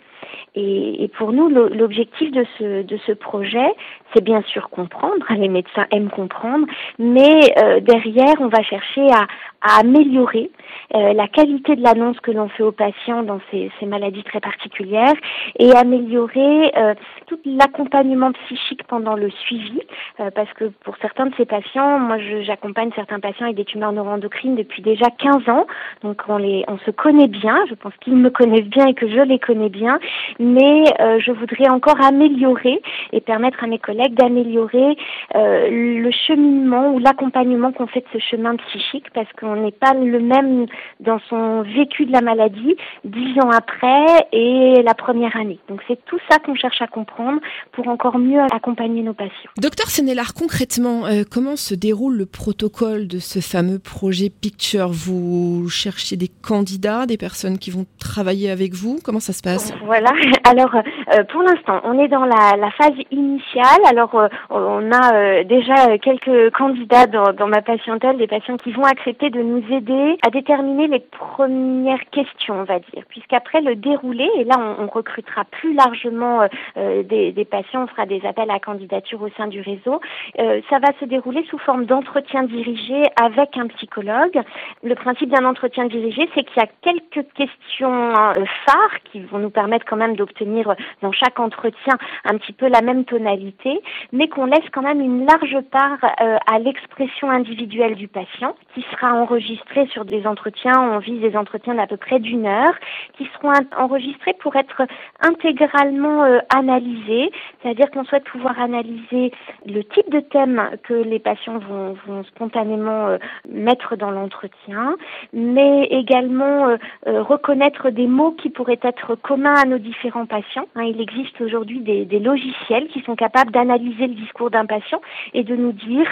Et, 0.55 1.11
pour 1.19 1.33
nous, 1.33 1.49
l'objectif 1.49 2.31
de 2.33 2.45
ce, 2.59 2.83
de 2.83 2.97
ce 3.07 3.13
projet, 3.13 3.75
c'est 4.15 4.23
bien 4.23 4.43
sûr 4.43 4.71
comprendre, 4.71 5.25
les 5.31 5.49
médecins 5.49 5.87
aiment 5.91 6.11
comprendre, 6.11 6.67
mais 6.99 7.55
euh, 7.59 7.81
derrière, 7.81 8.35
on 8.41 8.49
va 8.49 8.63
chercher 8.63 9.07
à, 9.11 9.27
à 9.63 9.81
améliorer 9.81 10.51
euh, 10.95 11.13
la 11.13 11.27
qualité 11.27 11.75
de 11.77 11.83
l'annonce 11.83 12.19
que 12.21 12.31
l'on 12.31 12.49
fait 12.49 12.63
aux 12.63 12.73
patients 12.73 13.23
dans 13.23 13.41
ces, 13.51 13.71
ces, 13.81 13.87
maladies 13.87 14.23
très 14.23 14.41
particulières 14.41 15.15
et 15.59 15.73
améliorer 15.75 16.73
euh, 16.77 16.95
tout 17.27 17.39
l'accompagnement 17.45 18.33
psychique 18.33 18.85
pendant 18.85 19.15
le 19.15 19.31
suivi, 19.31 19.81
euh, 20.21 20.31
parce 20.31 20.53
que 20.53 20.67
pour 20.85 20.97
certains 20.99 21.27
de 21.27 21.35
ces 21.37 21.45
patients, 21.45 21.99
moi 21.99 22.19
j'accompagne 22.43 22.91
certains 22.95 23.19
patients 23.19 23.47
avec 23.47 23.57
des 23.57 23.65
tumeurs 23.65 23.93
neuroendocrines 23.93 24.55
depuis 24.55 24.83
déjà 24.83 25.07
15 25.11 25.49
ans, 25.49 25.67
donc 26.03 26.23
on, 26.29 26.39
les, 26.39 26.65
on 26.69 26.79
se 26.79 26.91
connaît 26.91 27.29
bien, 27.29 27.65
je 27.69 27.75
pense 27.75 27.95
qu'ils 28.01 28.17
me 28.17 28.31
connaissent 28.31 28.69
bien 28.69 28.87
et 28.87 28.95
que 28.95 29.09
je 29.09 29.21
les 29.21 29.39
connais 29.39 29.71
bien, 29.71 29.99
mais 30.39 30.85
je 30.99 31.33
voudrais 31.33 31.69
encore 31.69 32.01
améliorer 32.03 32.81
et 33.13 33.21
permettre 33.21 33.63
à 33.65 33.67
mes 33.67 33.79
collègues 33.79 34.15
d'améliorer 34.15 34.97
le 35.35 36.11
cheminement 36.27 36.93
ou 36.93 36.99
l'accompagnement 36.99 37.73
qu'on 37.73 37.87
fait 37.87 38.01
de 38.01 38.19
ce 38.19 38.25
chemin 38.31 38.57
psychique, 38.57 39.07
parce 39.15 39.29
qu'on 39.39 39.57
n'est 39.57 39.73
pas 39.73 39.95
le 39.95 40.21
même 40.21 40.67
dans 41.01 41.21
son 41.29 41.63
vécu 41.63 42.07
de 42.07 42.13
la 42.13 42.21
maladie 42.21 42.77
dix 43.05 43.39
ans 43.41 43.51
après 43.51 44.27
et 44.33 44.83
la 44.83 44.95
première 44.95 45.37
année. 45.37 45.59
Donc 45.69 45.81
c'est 45.89 45.99
tout 46.07 46.19
ça 46.31 46.39
qu'on 46.39 46.55
cherche 46.55 46.81
à 46.83 46.87
comprendre 46.87 47.41
pour 47.73 47.89
encore 47.89 48.19
mieux 48.19 48.41
accompagner 48.53 49.03
nos 49.03 49.15
patients. 49.15 49.51
Docteur 49.59 49.89
Sénélar, 49.89 50.35
concrètement, 50.35 51.07
euh, 51.07 51.23
comment 51.31 51.57
se 51.57 51.75
déroule 51.75 52.17
le 52.17 52.27
protocole 52.27 53.09
de 53.09 53.19
ce 53.19 53.41
fameux 53.41 53.79
projet 53.79 54.31
Picture? 54.31 54.89
Vous 54.89 55.69
cherchez 55.69 56.17
des 56.17 56.29
candidats, 56.29 57.07
des 57.07 57.17
personnes 57.17 57.59
qui 57.59 57.71
vont 57.71 57.87
travailler 57.99 58.51
avec 58.51 58.75
vous? 58.75 58.99
Comment 59.03 59.21
ça 59.21 59.33
se 59.33 59.43
passe? 59.43 59.73
Voilà. 59.99 60.13
Alors 60.45 60.75
euh, 60.75 61.25
pour 61.25 61.43
l'instant, 61.43 61.81
on 61.85 61.99
est 61.99 62.09
dans 62.09 62.25
la, 62.25 62.71
phase 62.73 62.99
initiale. 63.11 63.81
Alors 63.89 64.15
euh, 64.15 64.29
on 64.51 64.91
a 64.93 65.43
déjà 65.45 65.97
quelques 65.99 66.51
candidats 66.53 67.07
dans, 67.07 67.47
ma 67.47 67.63
patientèle, 67.63 68.19
des 68.19 68.27
patients 68.27 68.57
qui 68.57 68.73
vont 68.73 68.85
accepter 68.85 69.31
de 69.31 69.41
nous 69.41 69.63
aider 69.73 70.19
à 70.27 70.31
déterminer 70.31 70.87
les 70.89 71.01
premières 71.01 72.05
questions, 72.11 72.61
on 72.61 72.65
va 72.65 72.79
dire, 72.79 73.05
puisqu'après 73.09 73.61
le 73.61 73.77
déroulé, 73.77 74.29
et 74.37 74.45
là 74.45 74.57
on, 74.79 74.87
recrutera 74.87 75.45
plus 75.45 75.75
largement 75.75 76.43
euh, 76.43 76.47
euh, 76.77 77.03
des, 77.03 77.33
des, 77.33 77.45
patients, 77.45 77.85
on 77.85 77.87
fera 77.87 78.07
des 78.07 78.25
appels 78.25 78.51
à 78.51 78.59
candidature 78.59 79.21
au 79.23 79.29
sein 79.37 79.47
du 79.47 79.61
réseau, 79.61 80.01
euh, 80.39 80.61
ça 80.71 80.79
va 80.79 80.89
se 81.01 81.05
dérouler 81.05 81.45
sous 81.51 81.59
forme 81.59 81.87
d'entretien 81.87 82.45
dirigé 82.45 83.03
avec 83.21 83.57
un 83.57 83.67
psychologue. 83.69 84.41
Le 84.83 84.95
principe 84.95 85.31
d'un 85.31 85.45
entretien 85.45 85.87
dirigé, 85.87 86.29
c'est 86.35 86.45
qu'il 86.45 86.57
y 86.57 86.65
a 86.65 86.69
quelques 86.83 87.27
questions 87.35 88.13
phares 88.13 89.03
qui 89.11 89.21
vont 89.21 89.39
nous 89.39 89.51
permettre 89.51 89.86
quand 89.87 89.97
même 89.97 90.17
d'obtenir 90.17 90.75
dans 91.03 91.13
chaque 91.13 91.39
entretien 91.39 91.95
un 92.25 92.37
petit 92.39 92.53
peu 92.53 92.69
la 92.69 92.83
même 92.83 93.05
tonalité, 93.05 93.81
mais 94.13 94.29
qu'on 94.29 94.47
laisse 94.47 94.69
quand 94.73 94.83
même 94.83 95.01
une 95.01 95.27
large 95.27 95.61
part 95.71 95.99
à 96.19 96.59
l'expression 96.59 97.31
individuelle 97.31 97.95
du 97.95 98.09
patient, 98.09 98.55
qui 98.75 98.85
sera 98.93 99.15
enregistrée 99.15 99.87
sur 99.89 100.05
des 100.05 100.27
entretiens, 100.27 100.75
on 100.79 100.99
vise 100.99 101.21
des 101.21 101.37
entretiens 101.37 101.75
d'à 101.75 101.87
peu 101.87 101.97
près 101.97 102.19
d'une 102.19 102.47
heure, 102.47 102.75
qui 103.17 103.29
seront 103.35 103.53
enregistrés 103.77 104.35
pour 104.35 104.57
être 104.57 104.83
intégralement 105.21 106.25
euh, 106.25 106.39
analysés, 106.55 107.31
c'est-à-dire 107.63 107.91
qu'on 107.91 108.05
souhaite 108.05 108.25
pouvoir 108.25 108.59
analyser 108.61 109.33
le 109.67 109.83
type 109.83 110.11
de 110.11 110.21
thème 110.21 110.71
que 110.83 110.95
les 110.95 111.19
patients 111.19 111.59
vont, 111.59 111.97
spontanément 112.25 113.09
euh, 113.09 113.19
mettre 113.49 113.97
dans 113.97 114.11
l'entretien, 114.11 114.97
mais 115.33 115.85
également 115.91 116.69
euh, 116.69 117.23
reconnaître 117.23 117.91
des 117.91 118.07
mots 118.07 118.33
qui 118.33 118.51
pourraient 118.51 118.81
être 118.83 119.15
communs 119.15 119.55
à 119.55 119.65
nos 119.65 119.76
différents 119.79 120.27
patients. 120.27 120.67
Hein, 120.75 120.85
il 120.85 121.01
existe 121.01 121.41
aujourd'hui 121.41 121.81
des, 121.81 122.05
des, 122.05 122.19
logiciels 122.19 122.89
qui 122.89 123.01
sont 123.03 123.17
capables 123.17 123.53
d'analyser 123.53 124.07
le 124.07 124.15
discours 124.15 124.51
d'un 124.51 124.67
patient 124.67 125.01
et 125.35 125.45
de 125.45 125.55
nous 125.55 125.73
dire 125.73 126.07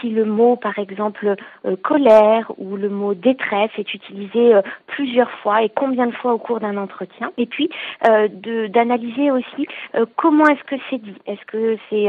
si 0.00 0.10
le 0.10 0.24
mot, 0.24 0.56
par 0.56 0.78
exemple, 0.78 1.34
colère 1.82 2.52
ou 2.58 2.76
le 2.76 2.88
mot 2.88 3.14
détresse 3.14 3.70
est 3.78 3.94
utilisé 3.94 4.54
euh, 4.54 4.62
plusieurs 4.86 5.30
fois 5.42 5.62
et 5.62 5.68
combien 5.68 6.06
de 6.06 6.12
fois 6.12 6.34
au 6.34 6.38
cours 6.38 6.60
d'un 6.60 6.76
entretien. 6.76 7.32
Et 7.38 7.46
puis 7.46 7.70
euh, 8.08 8.28
d'analyser 8.68 9.30
aussi 9.30 9.66
euh, 9.94 10.06
comment 10.16 10.46
est-ce 10.46 10.64
que 10.64 10.76
c'est 10.90 10.98
dit. 10.98 11.14
Est-ce 11.26 11.44
que 11.46 11.76
c'est 11.88 12.08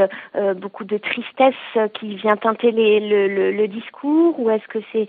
beaucoup 0.56 0.84
de 0.84 0.98
tristesse 0.98 1.54
qui 1.94 2.16
vient 2.16 2.36
teinter 2.36 2.72
les, 2.72 3.00
le, 3.00 3.52
le, 3.52 3.68
discours 3.68 4.40
ou 4.40 4.50
est-ce 4.50 4.68
que 4.68 4.80
c'est 4.92 5.08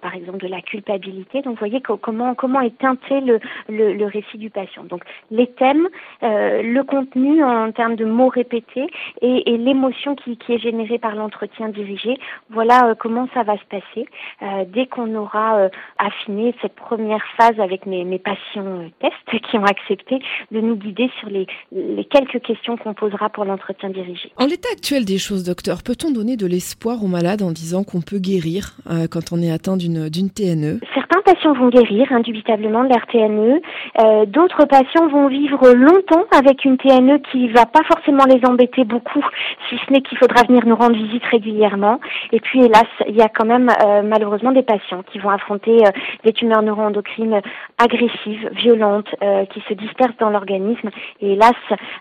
par 0.00 0.14
exemple 0.14 0.38
de 0.38 0.48
la 0.48 0.60
culpabilité? 0.60 1.42
Donc 1.42 1.54
vous 1.54 1.58
voyez 1.58 1.80
comment 1.80 2.34
comment 2.34 2.60
est 2.60 2.76
teinté 2.78 3.20
le, 3.20 3.40
le, 3.68 3.92
le 3.92 4.06
récit 4.06 4.38
du 4.38 4.50
patient. 4.50 4.84
Les 5.30 5.46
thèmes, 5.46 5.88
le 6.22 6.82
contenu 6.82 7.42
en 7.42 7.72
termes 7.72 7.96
de 7.96 8.04
mots 8.04 8.28
répétés 8.28 8.86
et, 9.20 9.52
et 9.52 9.56
l'émotion 9.56 10.14
qui, 10.14 10.36
qui 10.36 10.54
est 10.54 10.58
générée 10.58 10.98
par 10.98 11.14
l'entretien 11.14 11.68
dirigé. 11.68 12.18
Voilà 12.50 12.94
comment 12.98 13.28
ça 13.34 13.42
va 13.42 13.56
se 13.56 13.64
passer. 13.64 14.06
dès 14.72 14.86
qu'on 14.86 15.14
aura 15.14 15.58
euh, 15.58 15.68
affiné 15.98 16.54
cette 16.60 16.74
première 16.74 17.22
phase 17.36 17.58
avec 17.58 17.86
mes, 17.86 18.04
mes 18.04 18.18
patients 18.18 18.66
euh, 18.66 18.88
tests 19.00 19.42
qui 19.50 19.56
ont 19.56 19.64
accepté 19.64 20.18
de 20.50 20.60
nous 20.60 20.76
guider 20.76 21.10
sur 21.20 21.28
les, 21.28 21.46
les 21.72 22.04
quelques 22.04 22.40
questions 22.40 22.76
qu'on 22.76 22.94
posera 22.94 23.28
pour 23.30 23.44
l'entretien 23.44 23.90
dirigé. 23.90 24.32
En 24.36 24.46
l'état 24.46 24.68
actuel 24.72 25.04
des 25.04 25.18
choses, 25.18 25.44
docteur, 25.44 25.82
peut-on 25.82 26.10
donner 26.10 26.36
de 26.36 26.46
l'espoir 26.46 27.02
aux 27.02 27.08
malades 27.08 27.42
en 27.42 27.52
disant 27.52 27.84
qu'on 27.84 28.00
peut 28.00 28.18
guérir 28.18 28.76
euh, 28.90 29.06
quand 29.10 29.32
on 29.32 29.40
est 29.40 29.50
atteint 29.50 29.76
d'une 29.76 30.30
TNE 30.30 30.80
Certains 30.94 31.22
patients 31.24 31.54
vont 31.54 31.68
guérir 31.68 32.12
indubitablement 32.12 32.84
de 32.84 32.90
leur 32.90 33.06
TNE. 33.06 33.60
D'autres 34.26 34.64
patients 34.66 35.08
vont 35.08 35.28
vivre 35.28 35.72
longtemps 35.72 36.24
avec 36.36 36.64
une 36.64 36.76
TNE 36.76 37.18
qui 37.30 37.48
va 37.48 37.66
pas 37.66 37.82
forcément 37.84 38.24
les 38.24 38.44
embêter 38.46 38.84
beaucoup, 38.84 39.24
si 39.68 39.76
ce 39.76 39.92
n'est 39.92 40.02
qu'il 40.02 40.18
faudra 40.18 40.42
venir 40.42 40.66
nous 40.66 40.76
rendre 40.76 40.96
visite 40.96 41.24
régulièrement. 41.24 42.00
Et 42.32 42.40
puis, 42.40 42.60
hélas, 42.60 42.86
il 43.08 43.16
y 43.16 43.22
a 43.22 43.28
quand 43.28 43.46
même 43.46 43.70
malheureusement 44.04 44.52
des 44.52 44.62
patients 44.62 45.02
qui 45.10 45.18
vont 45.18 45.30
affronter 45.30 45.84
euh, 45.86 45.90
des 46.24 46.32
tumeurs 46.32 46.62
neuroendocrines 46.62 47.40
agressives, 47.78 48.48
violentes, 48.52 49.14
euh, 49.22 49.44
qui 49.46 49.60
se 49.68 49.74
dispersent 49.74 50.16
dans 50.18 50.30
l'organisme. 50.30 50.90
Et 51.20 51.32
hélas, 51.32 51.52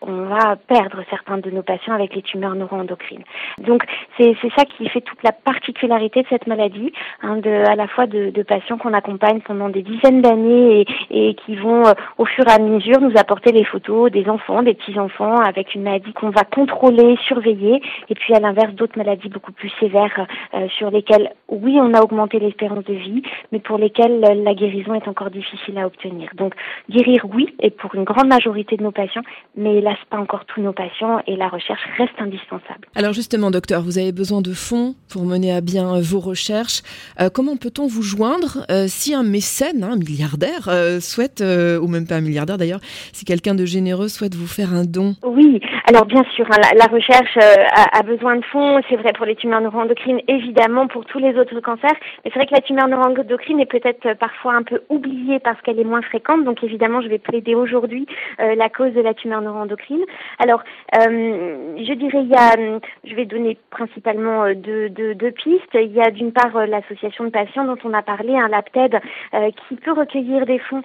on 0.02 0.26
va 0.26 0.56
perdre 0.68 1.04
certains 1.10 1.38
de 1.38 1.50
nos 1.50 1.64
patients 1.64 1.94
avec 1.94 2.16
les 2.16 2.22
tumeurs 2.22 2.56
neuroendocrines. 2.56 3.24
Donc 3.60 3.84
c'est 4.18 4.36
ça 4.56 4.66
qui 4.66 4.88
fait 4.90 5.02
toute 5.02 5.22
la 5.24 5.32
particularité 5.32 6.22
de 6.24 6.28
cette 6.30 6.48
maladie, 6.48 6.92
hein, 7.22 7.40
à 7.44 7.76
la 7.76 7.88
fois 7.88 8.06
de, 8.06 8.30
de 8.30 8.44
patients 8.44 8.78
qu'on 8.78 8.94
accompagne 8.94 9.13
pendant 9.18 9.70
des 9.70 9.82
dizaines 9.82 10.22
d'années 10.22 10.86
et, 11.12 11.36
qui 11.36 11.56
vont 11.56 11.88
euh, 11.88 11.94
au 12.18 12.26
fur 12.26 12.48
et 12.48 12.52
à 12.52 12.60
mesure 12.60 13.00
nous 13.02 13.14
apporter 13.18 13.52
des 13.52 13.64
photos 13.64 14.12
des 14.12 14.28
enfants, 14.30 14.64
des 14.64 14.74
petits-enfants 14.74 15.38
avec 15.38 15.76
une 15.76 15.84
maladie 15.84 16.14
qu'on 16.14 16.30
va 16.30 16.44
contrôler, 16.44 17.18
surveiller, 17.28 17.82
et 18.10 18.16
puis 18.16 18.34
à 18.34 18.40
l'inverse 18.40 18.74
d'autres 18.74 18.98
maladies 18.98 19.30
beaucoup 19.30 19.52
plus 19.52 19.72
sévères 19.80 20.28
euh, 20.54 20.68
sur 20.78 20.92
lesquelles, 20.92 21.32
oui, 21.50 21.78
on 21.80 21.94
a 21.94 22.02
augmenté 22.02 22.40
l'espérance 22.40 22.84
de 22.86 22.94
vie, 22.94 23.24
mais 23.52 23.60
pour 23.60 23.78
lesquels 23.78 24.20
la 24.20 24.54
guérison 24.54 24.94
est 24.94 25.08
encore 25.08 25.30
difficile 25.30 25.78
à 25.78 25.88
obtenir. 25.88 26.30
Donc 26.36 26.54
guérir, 26.90 27.26
oui, 27.34 27.54
et 27.60 27.70
pour 27.70 27.96
une 27.96 28.04
grande 28.04 28.28
majorité 28.28 28.78
de 28.78 28.84
nos 28.84 28.92
patients, 28.92 29.24
mais 29.56 29.78
hélas 29.78 29.98
pas 30.10 30.18
encore 30.18 30.46
tous 30.46 30.62
nos 30.62 30.74
patients, 30.74 31.22
et 31.28 31.36
la 31.36 31.48
recherche 31.48 31.82
reste 31.98 32.20
indispensable. 32.20 32.88
Alors 32.96 33.14
justement, 33.14 33.52
docteur, 33.52 33.82
vous 33.82 33.98
avez 33.98 34.12
besoin 34.12 34.42
de 34.42 34.54
fonds 34.54 34.96
pour 35.10 35.24
mener 35.24 35.54
à 35.54 35.62
bien 35.62 36.00
vos 36.02 36.20
recherches. 36.20 36.82
Euh, 37.20 37.30
comment 37.30 37.58
peut-on 37.58 37.88
vous 37.88 38.02
joindre 38.02 38.66
euh, 38.70 38.88
un 39.12 39.24
mécène, 39.24 39.84
un 39.84 39.98
milliardaire, 39.98 40.70
euh, 40.70 41.00
souhaite, 41.00 41.42
ou 41.42 41.88
même 41.88 42.08
pas 42.08 42.16
un 42.16 42.22
milliardaire 42.22 42.58
d'ailleurs, 42.58 42.82
si 43.12 43.26
quelqu'un 43.26 43.56
de 43.56 43.66
généreux 43.66 44.08
souhaite 44.08 44.36
vous 44.36 44.48
faire 44.48 44.74
un 44.74 44.86
don? 44.86 45.16
Oui, 45.24 45.60
alors 45.90 46.06
bien 46.06 46.24
sûr, 46.36 46.46
hein, 46.52 46.62
la, 46.78 46.86
recherche 46.86 47.38
a, 47.38 47.98
a, 47.98 48.04
besoin 48.04 48.36
de 48.36 48.46
fonds, 48.46 48.80
c'est 48.90 48.98
vrai 48.98 49.12
pour 49.14 49.26
les 49.26 49.36
tumeurs 49.36 49.62
neuroendocrines, 49.62 50.22
évidemment 50.28 50.88
pour 50.88 51.06
tous 51.06 51.20
les 51.20 51.36
autres 51.38 51.60
cancers, 51.60 51.96
mais 52.24 52.32
c'est 52.32 52.40
vrai 52.40 52.46
que 52.46 52.56
la 52.56 52.62
tumeur 52.62 52.88
neuroendocrine 52.88 53.24
endocrine 53.34 53.60
est 53.60 53.66
peut-être 53.66 54.14
parfois 54.20 54.54
un 54.54 54.64
peu 54.64 54.82
oubliée 54.90 55.40
parce 55.40 55.60
qu'elle 55.62 55.80
est 55.80 55.86
moins 55.86 56.02
fréquente. 56.02 56.44
Donc 56.44 56.64
évidemment, 56.64 57.02
je 57.02 57.08
vais 57.08 57.18
plaider 57.18 57.56
aujourd'hui 57.56 58.06
euh, 58.40 58.56
la 58.56 58.70
cause 58.70 58.94
de 58.94 59.02
la 59.02 59.14
tumeur 59.14 59.42
neuroendocrine. 59.42 60.04
Alors, 60.40 60.62
euh, 60.96 61.76
je 61.78 61.94
dirais, 61.94 62.24
il 62.24 62.30
y 62.30 62.36
a, 62.36 62.54
euh, 62.58 62.80
je 63.06 63.16
vais 63.16 63.26
donner 63.26 63.58
principalement 63.70 64.54
deux, 64.54 64.92
pistes. 65.32 65.74
Il 65.74 65.94
y 65.94 66.02
a 66.02 66.12
d'une 66.12 66.32
part 66.32 66.68
l'association 66.68 67.24
de 67.26 67.30
patients 67.30 67.66
dont 67.66 67.78
on 67.84 67.94
a 67.94 68.02
parlé, 68.02 68.36
un 68.36 68.54
LabTED, 68.94 69.56
qui 69.68 69.76
peut 69.76 69.92
recueillir 69.92 70.46
des 70.46 70.60
fonds 70.60 70.84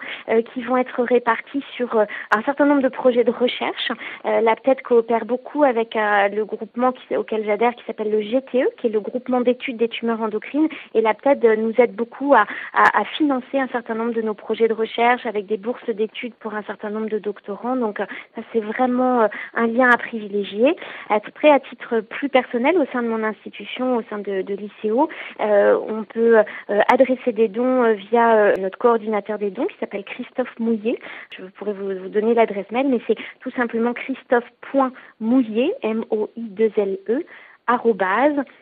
qui 0.53 0.63
vont 0.63 0.77
être 0.77 1.03
répartis 1.03 1.65
sur 1.77 1.99
un 1.99 2.43
certain 2.45 2.67
nombre 2.67 2.83
de 2.83 2.89
projets 2.89 3.25
de 3.25 3.31
recherche. 3.31 3.91
LabTED 4.25 4.83
coopère 4.83 5.25
beaucoup 5.25 5.65
avec 5.65 5.95
le 5.95 6.43
groupement 6.45 6.93
auquel 7.17 7.45
j'adhère 7.45 7.75
qui 7.75 7.85
s'appelle 7.85 8.11
le 8.11 8.21
GTE, 8.21 8.75
qui 8.79 8.87
est 8.87 8.91
le 8.91 9.01
groupement 9.01 9.41
d'études 9.41 9.77
des 9.77 9.89
tumeurs 9.89 10.21
endocrines. 10.21 10.69
Et 10.95 11.01
LabTED 11.01 11.45
nous 11.59 11.75
aide 11.79 11.95
beaucoup 11.95 12.35
à, 12.35 12.47
à, 12.75 13.05
financer 13.17 13.59
un 13.59 13.69
certain 13.69 13.95
nombre 13.95 14.15
de 14.15 14.23
nos 14.23 14.35
projets 14.35 14.69
de 14.69 14.75
recherche 14.75 15.27
avec 15.27 15.47
des 15.47 15.57
bourses 15.57 15.89
d'études 15.89 16.35
pour 16.35 16.55
un 16.55 16.63
certain 16.63 16.91
nombre 16.91 17.09
de 17.09 17.19
doctorants. 17.19 17.77
Donc 17.77 17.99
ça 17.99 18.43
c'est 18.53 18.61
vraiment 18.61 19.23
euh, 19.23 19.29
un 19.55 19.67
lien 19.67 19.91
à 19.91 19.97
privilégier. 19.97 20.77
Après, 21.11 21.51
à 21.51 21.61
titre 21.61 22.01
plus 22.01 22.29
personnel, 22.29 22.77
au 22.79 22.87
sein 22.93 23.03
de 23.03 23.09
mon 23.09 23.23
institution, 23.25 23.97
au 23.97 24.03
sein 24.09 24.19
de, 24.19 24.43
de 24.43 24.55
l'ICO, 24.55 25.09
euh, 25.41 25.79
on 25.89 26.05
peut 26.05 26.39
euh, 26.39 26.81
adresser 26.93 27.33
des 27.33 27.49
dons 27.49 27.97
via 27.99 28.55
notre 28.57 28.79
coordinateur 28.79 29.39
des 29.39 29.51
dons 29.51 29.67
qui 29.67 29.77
s'appelle 29.79 30.05
Christophe 30.05 30.59
Mouillet. 30.59 30.99
Je 31.37 31.45
pourrais 31.45 31.73
vous, 31.73 32.09
donner 32.09 32.35
l'adresse 32.35 32.71
mail, 32.71 32.89
mais 32.89 33.01
c'est 33.07 33.17
tout 33.41 33.51
simplement 33.51 33.93
christophe.mouillet, 33.93 35.75
M-O-I-2-L-E, 35.83 37.25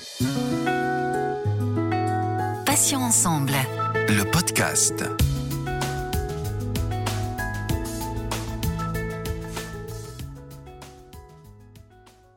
Passions 2.73 3.03
ensemble. 3.03 3.53
Le 4.09 4.23
podcast. 4.23 5.03